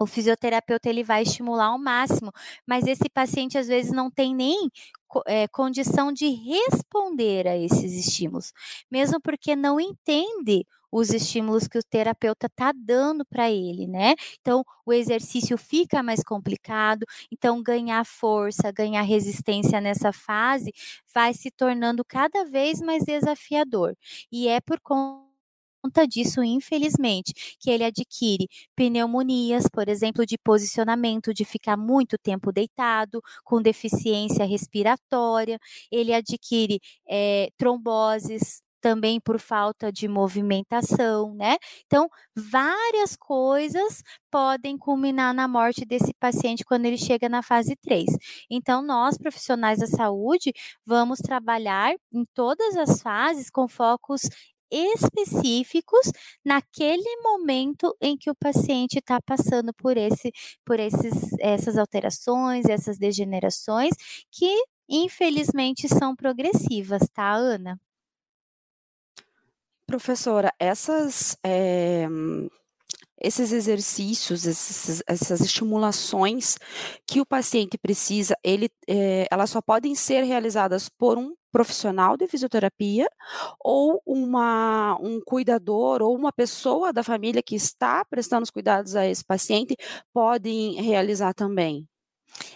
o 0.00 0.06
fisioterapeuta 0.06 0.88
ele 0.88 1.04
vai 1.04 1.22
estimular 1.22 1.66
ao 1.66 1.78
máximo, 1.78 2.32
mas 2.66 2.86
esse 2.86 3.08
paciente 3.10 3.58
às 3.58 3.68
vezes 3.68 3.92
não 3.92 4.10
tem 4.10 4.34
nem 4.34 4.70
é, 5.26 5.48
condição 5.48 6.12
de 6.12 6.28
responder 6.30 7.46
a 7.48 7.56
esses 7.56 7.92
estímulos, 8.06 8.52
mesmo 8.90 9.20
porque 9.20 9.56
não 9.56 9.80
entende 9.80 10.64
os 10.92 11.10
estímulos 11.10 11.68
que 11.68 11.78
o 11.78 11.82
terapeuta 11.84 12.46
está 12.46 12.72
dando 12.74 13.24
para 13.24 13.48
ele, 13.50 13.86
né? 13.86 14.14
Então, 14.40 14.64
o 14.84 14.92
exercício 14.92 15.56
fica 15.56 16.02
mais 16.02 16.20
complicado, 16.24 17.04
então 17.30 17.62
ganhar 17.62 18.04
força, 18.04 18.72
ganhar 18.72 19.02
resistência 19.02 19.80
nessa 19.80 20.12
fase 20.12 20.72
vai 21.14 21.32
se 21.32 21.50
tornando 21.50 22.04
cada 22.04 22.44
vez 22.44 22.80
mais 22.80 23.04
desafiador. 23.04 23.96
E 24.32 24.48
é 24.48 24.60
por 24.60 24.80
conta 24.80 25.29
conta 25.82 26.06
disso, 26.06 26.42
infelizmente, 26.42 27.32
que 27.58 27.70
ele 27.70 27.84
adquire 27.84 28.46
pneumonias, 28.76 29.64
por 29.72 29.88
exemplo, 29.88 30.24
de 30.26 30.36
posicionamento, 30.38 31.32
de 31.34 31.44
ficar 31.44 31.76
muito 31.76 32.16
tempo 32.18 32.52
deitado, 32.52 33.20
com 33.44 33.60
deficiência 33.62 34.44
respiratória, 34.44 35.58
ele 35.90 36.12
adquire 36.14 36.80
é, 37.08 37.48
tromboses, 37.56 38.62
também 38.80 39.20
por 39.20 39.38
falta 39.38 39.92
de 39.92 40.08
movimentação, 40.08 41.34
né? 41.34 41.56
Então, 41.86 42.08
várias 42.34 43.14
coisas 43.16 44.02
podem 44.30 44.78
culminar 44.78 45.34
na 45.34 45.46
morte 45.46 45.84
desse 45.84 46.12
paciente 46.18 46.64
quando 46.64 46.86
ele 46.86 46.96
chega 46.96 47.28
na 47.28 47.42
fase 47.42 47.76
3. 47.76 48.06
Então, 48.50 48.82
nós, 48.82 49.18
profissionais 49.18 49.80
da 49.80 49.86
saúde, 49.86 50.52
vamos 50.84 51.18
trabalhar 51.20 51.92
em 52.12 52.24
todas 52.34 52.76
as 52.76 53.02
fases 53.02 53.50
com 53.50 53.68
focos 53.68 54.22
específicos 54.70 56.10
naquele 56.44 57.16
momento 57.22 57.96
em 58.00 58.16
que 58.16 58.30
o 58.30 58.34
paciente 58.34 58.98
está 58.98 59.20
passando 59.20 59.72
por 59.74 59.96
esse, 59.96 60.32
por 60.64 60.78
esses, 60.78 61.32
essas 61.38 61.76
alterações, 61.76 62.66
essas 62.66 62.98
degenerações 62.98 63.94
que 64.30 64.62
infelizmente 64.88 65.88
são 65.88 66.16
progressivas, 66.16 67.02
tá, 67.12 67.32
Ana? 67.32 67.80
Professora, 69.86 70.52
essas 70.58 71.36
é, 71.44 72.06
esses 73.20 73.52
exercícios, 73.52 74.46
esses, 74.46 75.02
essas 75.06 75.40
estimulações 75.40 76.56
que 77.06 77.20
o 77.20 77.26
paciente 77.26 77.76
precisa, 77.78 78.34
ele, 78.42 78.70
é, 78.88 79.26
elas 79.30 79.50
só 79.50 79.60
podem 79.60 79.94
ser 79.94 80.22
realizadas 80.22 80.88
por 80.88 81.18
um 81.18 81.34
profissional 81.52 82.16
de 82.16 82.28
fisioterapia 82.28 83.08
ou 83.58 84.00
uma, 84.06 84.96
um 85.00 85.20
cuidador 85.20 86.00
ou 86.00 86.16
uma 86.16 86.32
pessoa 86.32 86.92
da 86.92 87.02
família 87.02 87.42
que 87.42 87.56
está 87.56 88.04
prestando 88.04 88.44
os 88.44 88.50
cuidados 88.50 88.94
a 88.94 89.06
esse 89.06 89.24
paciente 89.24 89.76
podem 90.12 90.80
realizar 90.80 91.34
também? 91.34 91.89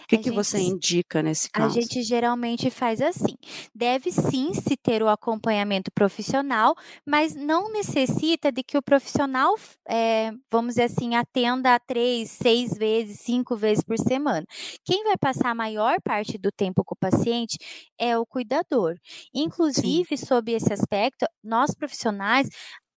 O 0.05 0.07
que, 0.07 0.17
que 0.19 0.25
gente, 0.25 0.35
você 0.35 0.59
indica 0.59 1.23
nesse 1.23 1.49
caso? 1.49 1.77
A 1.77 1.81
gente 1.81 2.03
geralmente 2.03 2.69
faz 2.69 3.01
assim. 3.01 3.35
Deve 3.73 4.11
sim 4.11 4.53
se 4.53 4.77
ter 4.77 5.01
o 5.01 5.09
acompanhamento 5.09 5.91
profissional, 5.91 6.75
mas 7.03 7.33
não 7.33 7.71
necessita 7.71 8.51
de 8.51 8.61
que 8.61 8.77
o 8.77 8.83
profissional, 8.83 9.55
é, 9.89 10.31
vamos 10.49 10.75
dizer 10.75 10.83
assim, 10.83 11.15
atenda 11.15 11.79
três, 11.79 12.29
seis 12.29 12.77
vezes, 12.77 13.19
cinco 13.19 13.55
vezes 13.57 13.83
por 13.83 13.97
semana. 13.97 14.45
Quem 14.83 15.03
vai 15.03 15.17
passar 15.17 15.49
a 15.49 15.55
maior 15.55 15.99
parte 16.03 16.37
do 16.37 16.51
tempo 16.51 16.83
com 16.83 16.93
o 16.93 16.97
paciente 16.97 17.57
é 17.99 18.15
o 18.15 18.27
cuidador. 18.27 18.95
Inclusive, 19.33 20.15
sim. 20.15 20.25
sob 20.25 20.51
esse 20.51 20.71
aspecto, 20.71 21.25
nós 21.43 21.73
profissionais 21.73 22.47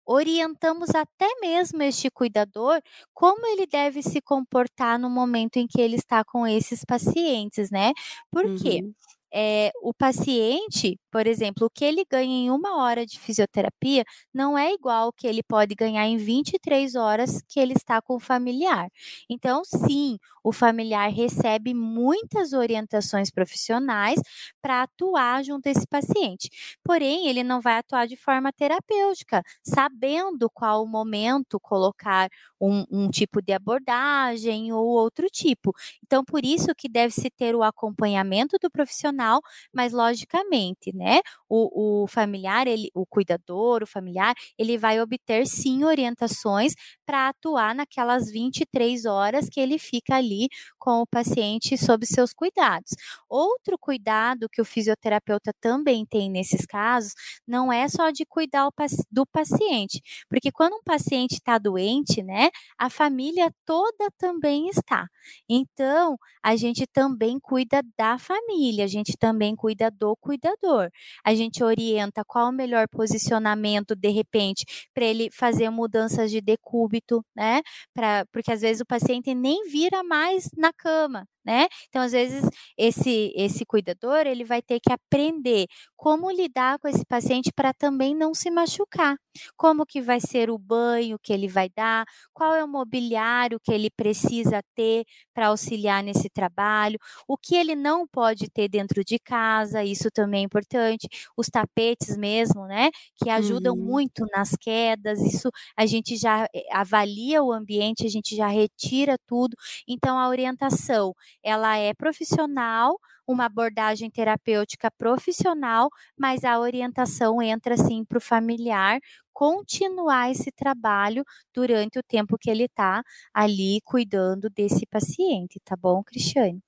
orientamos 0.07 0.89
até 0.95 1.27
mesmo 1.41 1.83
este 1.83 2.09
cuidador 2.09 2.81
como 3.13 3.45
ele 3.47 3.67
deve 3.67 4.01
se 4.01 4.21
comportar 4.21 4.97
no 4.99 5.09
momento 5.09 5.57
em 5.57 5.67
que 5.67 5.81
ele 5.81 5.95
está 5.97 6.23
com 6.23 6.47
esses 6.47 6.83
pacientes, 6.85 7.69
né? 7.71 7.91
Por 8.31 8.49
quê? 8.55 8.81
Uhum 8.83 8.93
é, 9.33 9.71
o 9.81 9.93
paciente, 9.93 10.97
por 11.17 11.25
exemplo, 11.25 11.65
o 11.65 11.69
que 11.69 11.83
ele 11.83 12.05
ganha 12.07 12.31
em 12.45 12.51
uma 12.51 12.77
hora 12.77 13.03
de 13.03 13.19
fisioterapia 13.19 14.03
não 14.31 14.55
é 14.55 14.71
igual 14.71 15.05
ao 15.05 15.11
que 15.11 15.25
ele 15.25 15.41
pode 15.41 15.73
ganhar 15.73 16.05
em 16.05 16.15
23 16.15 16.93
horas 16.93 17.41
que 17.49 17.59
ele 17.59 17.73
está 17.73 17.99
com 17.99 18.17
o 18.17 18.19
familiar. 18.19 18.87
Então, 19.27 19.63
sim, 19.65 20.19
o 20.43 20.51
familiar 20.53 21.09
recebe 21.11 21.73
muitas 21.73 22.53
orientações 22.53 23.31
profissionais 23.31 24.19
para 24.61 24.83
atuar 24.83 25.43
junto 25.43 25.67
a 25.67 25.71
esse 25.71 25.87
paciente. 25.87 26.49
Porém, 26.83 27.27
ele 27.27 27.43
não 27.43 27.59
vai 27.61 27.79
atuar 27.79 28.05
de 28.07 28.15
forma 28.15 28.53
terapêutica, 28.53 29.41
sabendo 29.63 30.47
qual 30.51 30.83
o 30.83 30.87
momento 30.87 31.59
colocar 31.59 32.29
um, 32.61 32.83
um 32.91 33.09
tipo 33.09 33.41
de 33.41 33.53
abordagem 33.53 34.71
ou 34.71 34.85
outro 34.85 35.27
tipo. 35.31 35.73
Então, 36.05 36.23
por 36.23 36.45
isso 36.45 36.67
que 36.77 36.87
deve-se 36.87 37.29
ter 37.31 37.55
o 37.55 37.63
acompanhamento 37.63 38.57
do 38.61 38.69
profissional, 38.69 39.41
mas 39.73 39.91
logicamente, 39.93 40.93
né? 40.95 41.06
O, 41.49 42.03
o 42.03 42.07
familiar, 42.07 42.67
ele, 42.67 42.89
o 42.93 43.05
cuidador, 43.05 43.83
o 43.83 43.87
familiar, 43.87 44.33
ele 44.57 44.77
vai 44.77 44.99
obter 45.01 45.45
sim 45.47 45.83
orientações 45.83 46.73
para 47.05 47.29
atuar 47.29 47.73
naquelas 47.75 48.29
23 48.31 49.05
horas 49.05 49.47
que 49.49 49.59
ele 49.59 49.77
fica 49.79 50.15
ali 50.15 50.47
com 50.77 51.01
o 51.01 51.07
paciente 51.07 51.77
sob 51.77 52.05
seus 52.05 52.33
cuidados. 52.33 52.91
Outro 53.29 53.77
cuidado 53.79 54.47
que 54.51 54.61
o 54.61 54.65
fisioterapeuta 54.65 55.51
também 55.61 56.05
tem 56.05 56.29
nesses 56.29 56.65
casos 56.65 57.13
não 57.47 57.71
é 57.71 57.87
só 57.87 58.09
de 58.11 58.25
cuidar 58.25 58.69
do 59.11 59.25
paciente, 59.25 60.01
porque 60.29 60.51
quando 60.51 60.73
um 60.75 60.83
paciente 60.83 61.33
está 61.33 61.57
doente, 61.57 62.21
né, 62.23 62.49
a 62.77 62.89
família 62.89 63.51
toda 63.65 64.09
também 64.17 64.69
está. 64.69 65.07
Então, 65.49 66.17
a 66.43 66.55
gente 66.55 66.85
também 66.87 67.39
cuida 67.39 67.81
da 67.97 68.17
família, 68.17 68.85
a 68.85 68.87
gente 68.87 69.15
também 69.17 69.55
cuida 69.55 69.91
do 69.91 70.15
cuidador. 70.17 70.86
A 71.25 71.33
gente 71.35 71.63
orienta 71.63 72.23
qual 72.25 72.49
o 72.49 72.51
melhor 72.51 72.87
posicionamento, 72.89 73.95
de 73.95 74.09
repente, 74.09 74.65
para 74.93 75.05
ele 75.05 75.29
fazer 75.31 75.69
mudanças 75.69 76.31
de 76.31 76.41
decúbito, 76.41 77.23
né? 77.35 77.61
Pra, 77.93 78.25
porque 78.31 78.51
às 78.51 78.61
vezes 78.61 78.81
o 78.81 78.85
paciente 78.85 79.33
nem 79.35 79.67
vira 79.69 80.03
mais 80.03 80.49
na 80.57 80.71
cama, 80.73 81.25
né? 81.47 81.67
Então, 81.89 82.01
às 82.01 82.11
vezes, 82.11 82.43
esse, 82.77 83.33
esse 83.35 83.65
cuidador, 83.65 84.27
ele 84.27 84.43
vai 84.43 84.61
ter 84.61 84.79
que 84.81 84.91
aprender 84.91 85.65
como 85.95 86.29
lidar 86.29 86.77
com 86.79 86.87
esse 86.89 87.05
paciente 87.05 87.51
para 87.55 87.73
também 87.73 88.13
não 88.15 88.33
se 88.33 88.51
machucar. 88.51 89.17
Como 89.55 89.85
que 89.85 90.01
vai 90.01 90.19
ser 90.19 90.49
o 90.49 90.57
banho 90.57 91.17
que 91.21 91.31
ele 91.31 91.47
vai 91.47 91.69
dar, 91.75 92.05
qual 92.33 92.53
é 92.55 92.63
o 92.63 92.67
mobiliário 92.67 93.59
que 93.59 93.71
ele 93.71 93.89
precisa 93.89 94.61
ter 94.75 95.05
para 95.33 95.47
auxiliar 95.47 96.03
nesse 96.03 96.29
trabalho, 96.29 96.97
o 97.27 97.37
que 97.37 97.55
ele 97.55 97.75
não 97.75 98.07
pode 98.07 98.49
ter 98.49 98.67
dentro 98.67 99.03
de 99.03 99.19
casa, 99.19 99.83
isso 99.83 100.09
também 100.11 100.41
é 100.41 100.45
importante, 100.45 101.07
os 101.37 101.47
tapetes 101.47 102.17
mesmo, 102.17 102.65
né, 102.65 102.89
que 103.15 103.29
ajudam 103.29 103.75
uhum. 103.75 103.83
muito 103.83 104.25
nas 104.35 104.51
quedas, 104.59 105.19
isso 105.21 105.49
a 105.75 105.85
gente 105.85 106.15
já 106.17 106.45
eh, 106.53 106.63
avalia 106.71 107.43
o 107.43 107.51
ambiente, 107.53 108.05
a 108.05 108.09
gente 108.09 108.35
já 108.35 108.47
retira 108.47 109.17
tudo, 109.27 109.55
então 109.87 110.17
a 110.19 110.27
orientação 110.29 111.13
ela 111.43 111.77
é 111.77 111.93
profissional, 111.93 112.99
uma 113.27 113.45
abordagem 113.45 114.09
terapêutica 114.09 114.89
profissional, 114.91 115.89
mas 116.17 116.43
a 116.43 116.59
orientação 116.59 117.41
entra 117.41 117.75
sim 117.77 118.03
para 118.05 118.17
o 118.17 118.21
familiar 118.21 118.99
continuar 119.33 120.31
esse 120.31 120.51
trabalho 120.51 121.23
durante 121.53 121.99
o 121.99 122.03
tempo 122.03 122.37
que 122.39 122.49
ele 122.49 122.63
está 122.63 123.03
ali 123.33 123.81
cuidando 123.85 124.49
desse 124.49 124.85
paciente, 124.87 125.59
tá 125.63 125.75
bom, 125.75 126.03
Cristiane? 126.03 126.59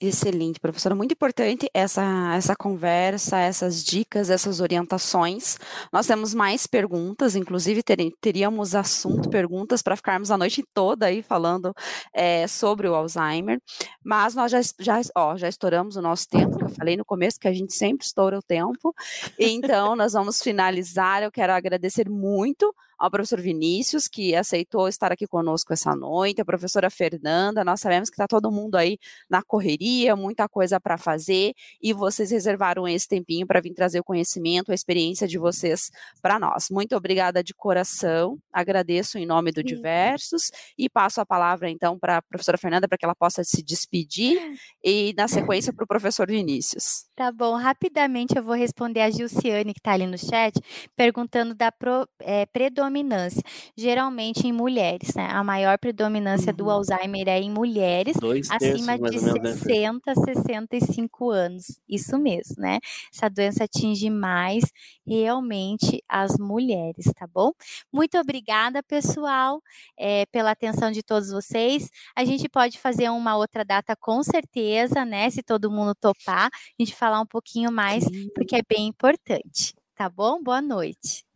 Excelente, 0.00 0.60
professora. 0.60 0.94
Muito 0.94 1.10
importante 1.10 1.68
essa, 1.74 2.32
essa 2.32 2.54
conversa, 2.54 3.36
essas 3.36 3.82
dicas, 3.82 4.30
essas 4.30 4.60
orientações. 4.60 5.58
Nós 5.92 6.06
temos 6.06 6.32
mais 6.32 6.68
perguntas, 6.68 7.34
inclusive 7.34 7.82
teríamos 8.20 8.76
assunto, 8.76 9.28
perguntas 9.28 9.82
para 9.82 9.96
ficarmos 9.96 10.30
a 10.30 10.38
noite 10.38 10.62
toda 10.72 11.06
aí 11.06 11.20
falando 11.20 11.74
é, 12.14 12.46
sobre 12.46 12.86
o 12.86 12.94
Alzheimer, 12.94 13.60
mas 14.04 14.36
nós 14.36 14.52
já, 14.52 14.60
já, 14.78 15.00
ó, 15.16 15.36
já 15.36 15.48
estouramos 15.48 15.96
o 15.96 16.02
nosso 16.02 16.28
tempo, 16.28 16.56
que 16.58 16.64
eu 16.64 16.68
falei 16.68 16.96
no 16.96 17.04
começo 17.04 17.40
que 17.40 17.48
a 17.48 17.52
gente 17.52 17.74
sempre 17.74 18.06
estoura 18.06 18.38
o 18.38 18.42
tempo, 18.42 18.94
então 19.36 19.96
nós 19.96 20.12
vamos 20.12 20.40
finalizar. 20.40 21.24
Eu 21.24 21.32
quero 21.32 21.52
agradecer 21.52 22.08
muito 22.08 22.72
ao 22.98 23.10
professor 23.10 23.40
Vinícius, 23.40 24.08
que 24.08 24.34
aceitou 24.34 24.88
estar 24.88 25.12
aqui 25.12 25.26
conosco 25.26 25.72
essa 25.72 25.94
noite, 25.94 26.40
a 26.40 26.44
professora 26.44 26.90
Fernanda, 26.90 27.64
nós 27.64 27.80
sabemos 27.80 28.10
que 28.10 28.14
está 28.14 28.26
todo 28.26 28.50
mundo 28.50 28.74
aí 28.74 28.98
na 29.30 29.40
correria, 29.42 30.16
muita 30.16 30.48
coisa 30.48 30.80
para 30.80 30.98
fazer, 30.98 31.54
e 31.80 31.92
vocês 31.92 32.32
reservaram 32.32 32.88
esse 32.88 33.06
tempinho 33.06 33.46
para 33.46 33.60
vir 33.60 33.72
trazer 33.72 34.00
o 34.00 34.04
conhecimento, 34.04 34.72
a 34.72 34.74
experiência 34.74 35.28
de 35.28 35.38
vocês 35.38 35.90
para 36.20 36.40
nós. 36.40 36.68
Muito 36.70 36.96
obrigada 36.96 37.42
de 37.42 37.54
coração, 37.54 38.36
agradeço 38.52 39.16
em 39.16 39.24
nome 39.24 39.52
do 39.52 39.60
Sim. 39.60 39.66
Diversos, 39.66 40.50
e 40.76 40.88
passo 40.88 41.20
a 41.20 41.26
palavra 41.26 41.70
então 41.70 41.96
para 41.96 42.16
a 42.16 42.22
professora 42.22 42.58
Fernanda 42.58 42.88
para 42.88 42.98
que 42.98 43.04
ela 43.04 43.14
possa 43.14 43.44
se 43.44 43.62
despedir, 43.62 44.58
e 44.82 45.14
na 45.16 45.28
sequência 45.28 45.72
para 45.72 45.84
o 45.84 45.86
professor 45.86 46.26
Vinícius. 46.26 47.06
Tá 47.14 47.30
bom, 47.30 47.54
rapidamente 47.54 48.36
eu 48.36 48.42
vou 48.42 48.54
responder 48.54 49.02
a 49.02 49.10
Gilciane, 49.10 49.72
que 49.72 49.80
está 49.80 49.92
ali 49.92 50.06
no 50.06 50.18
chat, 50.18 50.58
perguntando 50.96 51.54
da 51.54 51.70
pro, 51.70 52.08
é, 52.20 52.44
predominância 52.46 52.87
predominância, 52.88 53.42
geralmente 53.76 54.46
em 54.46 54.52
mulheres, 54.52 55.14
né? 55.14 55.28
A 55.30 55.44
maior 55.44 55.78
predominância 55.78 56.50
uhum. 56.50 56.56
do 56.56 56.70
Alzheimer 56.70 57.28
é 57.28 57.40
em 57.40 57.50
mulheres 57.50 58.16
Dois 58.16 58.50
acima 58.50 58.98
de 58.98 59.18
60, 59.18 60.14
65 60.14 61.30
anos. 61.30 61.78
Isso 61.88 62.18
mesmo, 62.18 62.56
né? 62.58 62.78
Essa 63.14 63.28
doença 63.28 63.64
atinge 63.64 64.10
mais 64.10 64.64
realmente 65.06 66.02
as 66.08 66.36
mulheres, 66.38 67.06
tá 67.14 67.26
bom? 67.26 67.52
Muito 67.92 68.18
obrigada, 68.18 68.82
pessoal, 68.82 69.62
é, 69.98 70.26
pela 70.26 70.50
atenção 70.50 70.90
de 70.90 71.02
todos 71.02 71.30
vocês. 71.30 71.88
A 72.16 72.24
gente 72.24 72.48
pode 72.48 72.78
fazer 72.78 73.10
uma 73.10 73.36
outra 73.36 73.64
data 73.64 73.94
com 73.96 74.22
certeza, 74.22 75.04
né? 75.04 75.30
Se 75.30 75.42
todo 75.42 75.70
mundo 75.70 75.94
topar, 75.94 76.46
a 76.46 76.82
gente 76.82 76.94
falar 76.94 77.20
um 77.20 77.26
pouquinho 77.26 77.70
mais, 77.70 78.04
porque 78.34 78.56
é 78.56 78.62
bem 78.68 78.86
importante. 78.88 79.74
Tá 79.94 80.08
bom? 80.08 80.40
Boa 80.42 80.62
noite. 80.62 81.27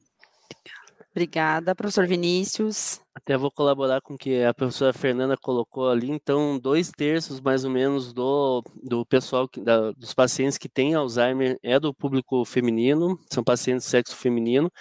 Obrigada, 1.15 1.75
professor 1.75 2.07
Vinícius. 2.07 2.99
Até 3.15 3.37
vou 3.37 3.51
colaborar 3.51 4.01
com 4.01 4.15
o 4.15 4.19
que 4.19 4.43
a 4.43 4.55
professora 4.55 4.95
Fernanda 4.95 5.37
colocou 5.37 5.91
ali. 5.91 6.11
Então, 6.11 6.59
dois 6.59 6.91
terços, 6.91 7.39
mais 7.39 7.67
ou 7.67 7.71
menos, 7.71 8.15
do, 8.15 8.65
do 8.83 9.05
pessoal, 9.05 9.47
que, 9.47 9.61
da, 9.61 9.93
dos 9.93 10.15
pacientes 10.15 10.57
que 10.57 10.71
têm 10.71 10.95
Alzheimer 10.95 11.59
é 11.63 11.79
do 11.79 11.93
público 11.93 12.43
feminino, 12.47 13.21
são 13.31 13.45
pacientes 13.45 13.85
de 13.85 13.91
sexo 13.91 14.17
feminino. 14.17 14.73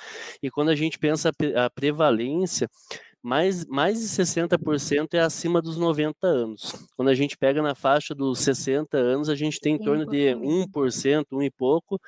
E 0.42 0.50
quando 0.50 0.70
a 0.70 0.76
gente 0.76 0.98
pensa 0.98 1.30
a, 1.30 1.66
a 1.66 1.70
prevalência, 1.70 2.70
mais, 3.22 3.66
mais 3.66 4.00
de 4.00 4.06
60% 4.06 5.14
é 5.14 5.20
acima 5.20 5.62
dos 5.62 5.78
90 5.78 6.26
anos. 6.26 6.74
Quando 6.96 7.10
a 7.10 7.14
gente 7.14 7.38
pega 7.38 7.62
na 7.62 7.76
faixa 7.76 8.16
dos 8.16 8.40
60 8.40 8.98
anos, 8.98 9.28
a 9.28 9.36
gente 9.36 9.60
tem 9.60 9.76
em 9.76 9.80
torno 9.80 10.06
de 10.06 10.34
1%, 10.34 11.26
1 11.30 11.44
e 11.44 11.52
pouco, 11.52 12.00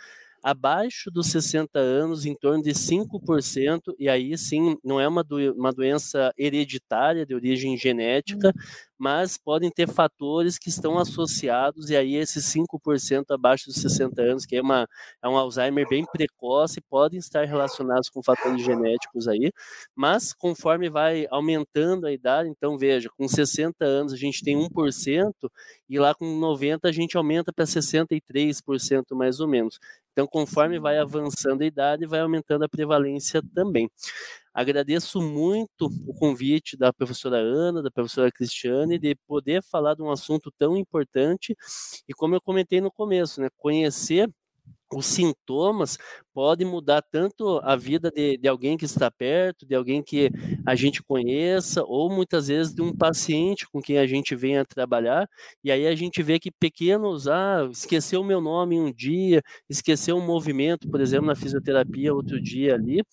abaixo 0.44 1.10
dos 1.10 1.28
60 1.28 1.80
anos, 1.80 2.26
em 2.26 2.36
torno 2.36 2.62
de 2.62 2.74
5%, 2.74 3.96
e 3.98 4.10
aí 4.10 4.38
sim, 4.38 4.78
não 4.84 5.00
é 5.00 5.08
uma, 5.08 5.24
do, 5.24 5.38
uma 5.54 5.72
doença 5.72 6.34
hereditária 6.38 7.26
de 7.26 7.34
origem 7.34 7.78
genética, 7.78 8.50
uhum 8.50 8.93
mas 9.04 9.38
podem 9.38 9.70
ter 9.70 9.86
fatores 9.86 10.58
que 10.58 10.70
estão 10.70 10.97
associados, 10.97 11.89
e 11.89 11.95
aí 11.97 12.16
esses 12.16 12.45
5% 12.45 13.26
abaixo 13.32 13.66
dos 13.66 13.76
60 13.76 14.22
anos, 14.22 14.45
que 14.45 14.56
é, 14.56 14.62
uma, 14.62 14.88
é 15.22 15.28
um 15.28 15.36
Alzheimer 15.36 15.86
bem 15.89 16.06
precoce, 16.06 16.80
podem 16.80 17.20
estar 17.20 17.43
relacionados 17.43 18.10
com 18.10 18.24
fatores 18.24 18.64
genéticos 18.64 19.28
aí, 19.28 19.51
mas 19.93 20.32
conforme 20.32 20.89
vai 20.89 21.28
aumentando 21.30 22.08
a 22.08 22.14
idade, 22.14 22.47
então 22.47 22.78
veja, 22.78 23.10
com 23.18 23.28
60 23.28 23.84
anos 23.84 24.14
a 24.14 24.18
gente 24.18 24.41
tem 24.41 24.56
1%, 24.56 25.34
e 25.89 25.99
lá 25.99 26.16
com 26.16 26.39
90 26.39 26.88
a 26.88 26.91
gente 26.93 27.18
aumenta 27.18 27.51
para 27.51 27.66
63% 27.66 29.14
mais 29.18 29.41
ou 29.41 29.49
menos. 29.49 29.80
Então, 30.14 30.28
conforme 30.28 30.80
vai 30.80 30.99
avançando 30.99 31.64
a 31.64 31.66
idade, 31.66 32.06
vai 32.06 32.20
aumentando 32.20 32.64
a 32.64 32.70
prevalência 32.70 33.41
também. 33.54 33.89
Agradeço 34.54 35.20
muito 35.22 35.88
o 36.08 36.14
convite 36.14 36.78
da 36.78 36.93
professora 36.93 37.38
Ana, 37.38 37.82
da 37.82 37.89
professora 37.89 38.32
Cristiane, 38.32 38.99
de 38.99 39.16
poder 39.28 39.64
falar 39.64 39.95
de 39.95 40.04
um 40.04 40.12
assunto 40.12 40.51
tão 40.58 40.78
importante. 40.78 41.56
E, 42.08 42.14
como 42.14 42.36
eu 42.36 42.41
comentei 42.41 42.80
no 42.80 42.91
começo, 42.91 43.41
né, 43.41 43.49
conhecer 43.58 44.30
os 44.96 45.06
sintomas 45.06 45.98
podem 46.34 46.66
mudar 46.68 47.02
tanto 47.02 47.60
a 47.64 47.76
vida 47.76 48.10
de, 48.10 48.38
de, 48.38 48.48
alguém 48.48 48.76
que 48.76 48.86
está 48.86 49.12
perto, 49.12 49.66
de 49.66 49.76
alguém 49.76 50.02
que 50.02 50.32
a 50.66 50.74
gente 50.76 51.04
conheça, 51.04 51.84
ou 51.86 52.12
muitas 52.12 52.48
vezes 52.48 52.74
de 52.74 52.82
um 52.82 52.96
paciente 52.96 53.68
com 53.70 53.82
quem 53.82 54.00
a 54.00 54.08
gente 54.08 54.36
venha 54.36 54.66
trabalhar, 54.66 55.30
e 55.64 55.72
aí 55.72 55.86
a 55.86 55.96
gente 55.96 56.24
vê 56.24 56.39
que 56.39 56.52
pequenos, 56.52 57.28
ah, 57.28 57.68
esqueceu 57.72 58.22
o 58.22 58.26
meu 58.26 58.41
nome 58.41 58.80
um 58.80 58.91
dia, 58.91 59.41
esqueceu 59.70 60.18
um 60.18 60.26
movimento, 60.26 60.89
por 60.89 61.00
exemplo, 61.00 61.28
na 61.28 61.36
fisioterapia 61.36 62.14
outro 62.14 62.41
dia 62.41 62.74
ali, 62.74 63.04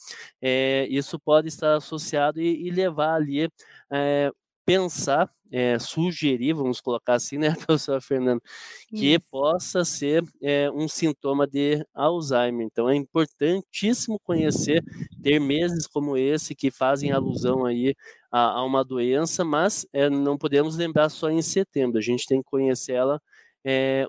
é, 0.40 0.86
isso 0.90 1.18
pode 1.18 1.48
estar 1.48 1.76
associado 1.76 2.40
e, 2.40 2.66
e 2.66 2.70
levar 2.70 3.14
ali 3.14 3.48
é, 3.92 4.30
pensar, 4.64 5.30
é, 5.50 5.78
sugerir, 5.78 6.52
vamos 6.52 6.80
colocar 6.80 7.14
assim, 7.14 7.38
né, 7.38 7.54
professora 7.66 8.00
Fernanda, 8.00 8.40
que 8.88 9.14
Isso. 9.14 9.30
possa 9.30 9.84
ser 9.84 10.22
é, 10.40 10.70
um 10.70 10.86
sintoma 10.88 11.46
de 11.46 11.84
Alzheimer. 11.94 12.66
Então 12.66 12.88
é 12.88 12.94
importantíssimo 12.94 14.18
conhecer, 14.20 14.82
ter 15.22 15.40
meses 15.40 15.86
como 15.86 16.16
esse 16.16 16.54
que 16.54 16.70
fazem 16.70 17.10
alusão 17.10 17.64
aí 17.64 17.94
a, 18.30 18.58
a 18.58 18.64
uma 18.64 18.84
doença, 18.84 19.44
mas 19.44 19.86
é, 19.92 20.08
não 20.08 20.38
podemos 20.38 20.76
lembrar 20.76 21.08
só 21.08 21.30
em 21.30 21.42
setembro, 21.42 21.98
a 21.98 22.02
gente 22.02 22.26
tem 22.26 22.38
que 22.38 22.48
conhecer 22.48 22.92
ela 22.92 23.20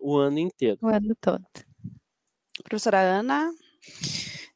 o 0.01 0.15
ano 0.15 0.39
inteiro. 0.39 0.77
O 0.81 0.87
ano 0.87 1.13
todo. 1.19 1.43
Professora 2.63 3.01
Ana. 3.01 3.51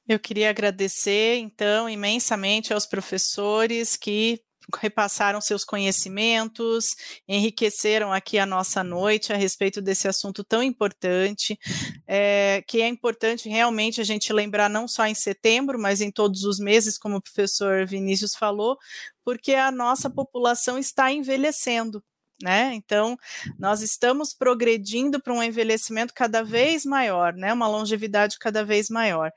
Eu 0.07 0.19
queria 0.19 0.51
agradecer, 0.51 1.37
então, 1.37 1.89
imensamente 1.89 2.71
aos 2.71 2.85
professores 2.85 3.97
que 3.97 4.39
repassaram 4.77 5.39
seus 5.41 5.63
conhecimentos, 5.63 6.95
enriqueceram 7.27 8.11
aqui 8.11 8.37
a 8.37 8.45
nossa 8.45 8.83
noite 8.83 9.33
a 9.33 9.35
respeito 9.35 9.81
desse 9.81 10.07
assunto 10.07 10.43
tão 10.43 10.63
importante, 10.63 11.59
é, 12.07 12.63
que 12.67 12.81
é 12.81 12.87
importante 12.87 13.49
realmente 13.49 14.01
a 14.01 14.03
gente 14.03 14.31
lembrar 14.33 14.69
não 14.69 14.87
só 14.87 15.05
em 15.05 15.15
setembro, 15.15 15.79
mas 15.79 16.01
em 16.01 16.11
todos 16.11 16.43
os 16.43 16.59
meses, 16.59 16.97
como 16.97 17.17
o 17.17 17.21
professor 17.21 17.85
Vinícius 17.85 18.35
falou, 18.35 18.77
porque 19.23 19.53
a 19.53 19.71
nossa 19.71 20.09
população 20.09 20.77
está 20.77 21.11
envelhecendo 21.11 22.03
né? 22.41 22.73
Então, 22.73 23.17
nós 23.57 23.81
estamos 23.81 24.33
progredindo 24.33 25.21
para 25.21 25.33
um 25.33 25.41
envelhecimento 25.41 26.13
cada 26.13 26.43
vez 26.43 26.85
maior, 26.85 27.33
né? 27.33 27.53
Uma 27.53 27.67
longevidade 27.67 28.37
cada 28.39 28.63
vez 28.63 28.89
maior. 28.89 29.31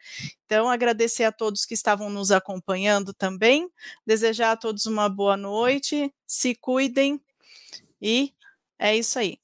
Então, 0.45 0.69
agradecer 0.69 1.25
a 1.25 1.33
todos 1.33 1.65
que 1.65 1.75
estavam 1.75 2.11
nos 2.11 2.31
acompanhando 2.31 3.13
também, 3.15 3.69
desejar 4.07 4.53
a 4.53 4.57
todos 4.57 4.87
uma 4.87 5.09
boa 5.09 5.37
noite, 5.37 6.13
se 6.27 6.55
cuidem 6.55 7.21
e 8.01 8.33
é 8.79 8.97
isso 8.97 9.19
aí. 9.19 9.39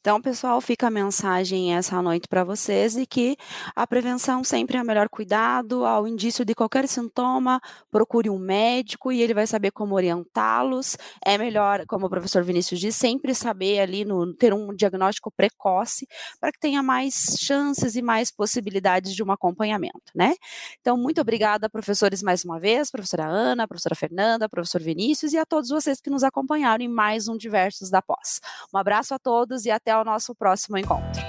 Então, 0.00 0.18
pessoal, 0.18 0.62
fica 0.62 0.86
a 0.86 0.90
mensagem 0.90 1.76
essa 1.76 2.00
noite 2.00 2.26
para 2.26 2.42
vocês 2.42 2.96
e 2.96 3.04
que 3.04 3.36
a 3.76 3.86
prevenção 3.86 4.42
sempre 4.42 4.78
é 4.78 4.82
o 4.82 4.84
melhor 4.84 5.10
cuidado. 5.10 5.84
Ao 5.84 6.08
indício 6.08 6.42
de 6.42 6.54
qualquer 6.54 6.88
sintoma, 6.88 7.60
procure 7.90 8.30
um 8.30 8.38
médico 8.38 9.12
e 9.12 9.20
ele 9.20 9.34
vai 9.34 9.46
saber 9.46 9.70
como 9.72 9.94
orientá-los. 9.94 10.96
É 11.22 11.36
melhor, 11.36 11.84
como 11.86 12.06
o 12.06 12.08
professor 12.08 12.42
Vinícius 12.42 12.80
disse, 12.80 12.98
sempre 12.98 13.34
saber 13.34 13.78
ali 13.80 14.06
no, 14.06 14.32
ter 14.34 14.54
um 14.54 14.74
diagnóstico 14.74 15.30
precoce 15.30 16.06
para 16.40 16.50
que 16.50 16.58
tenha 16.58 16.82
mais 16.82 17.36
chances 17.38 17.94
e 17.94 18.00
mais 18.00 18.30
possibilidades 18.30 19.14
de 19.14 19.22
um 19.22 19.30
acompanhamento, 19.30 20.00
né? 20.14 20.32
Então, 20.80 20.96
muito 20.96 21.20
obrigada, 21.20 21.68
professores, 21.68 22.22
mais 22.22 22.42
uma 22.42 22.58
vez, 22.58 22.90
professora 22.90 23.26
Ana, 23.26 23.68
professora 23.68 23.94
Fernanda, 23.94 24.48
professor 24.48 24.80
Vinícius 24.80 25.34
e 25.34 25.36
a 25.36 25.44
todos 25.44 25.68
vocês 25.68 26.00
que 26.00 26.08
nos 26.08 26.24
acompanharam 26.24 26.82
em 26.82 26.88
mais 26.88 27.28
um 27.28 27.36
Diversos 27.36 27.90
da 27.90 28.00
Pós. 28.00 28.40
Um 28.72 28.78
abraço 28.78 29.12
a 29.12 29.18
todos 29.18 29.66
e 29.66 29.70
até 29.70 29.89
até 29.90 29.96
o 29.96 30.04
nosso 30.04 30.34
próximo 30.34 30.78
encontro. 30.78 31.20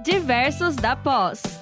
Diversos 0.00 0.76
da 0.76 0.94
Pós. 0.94 1.57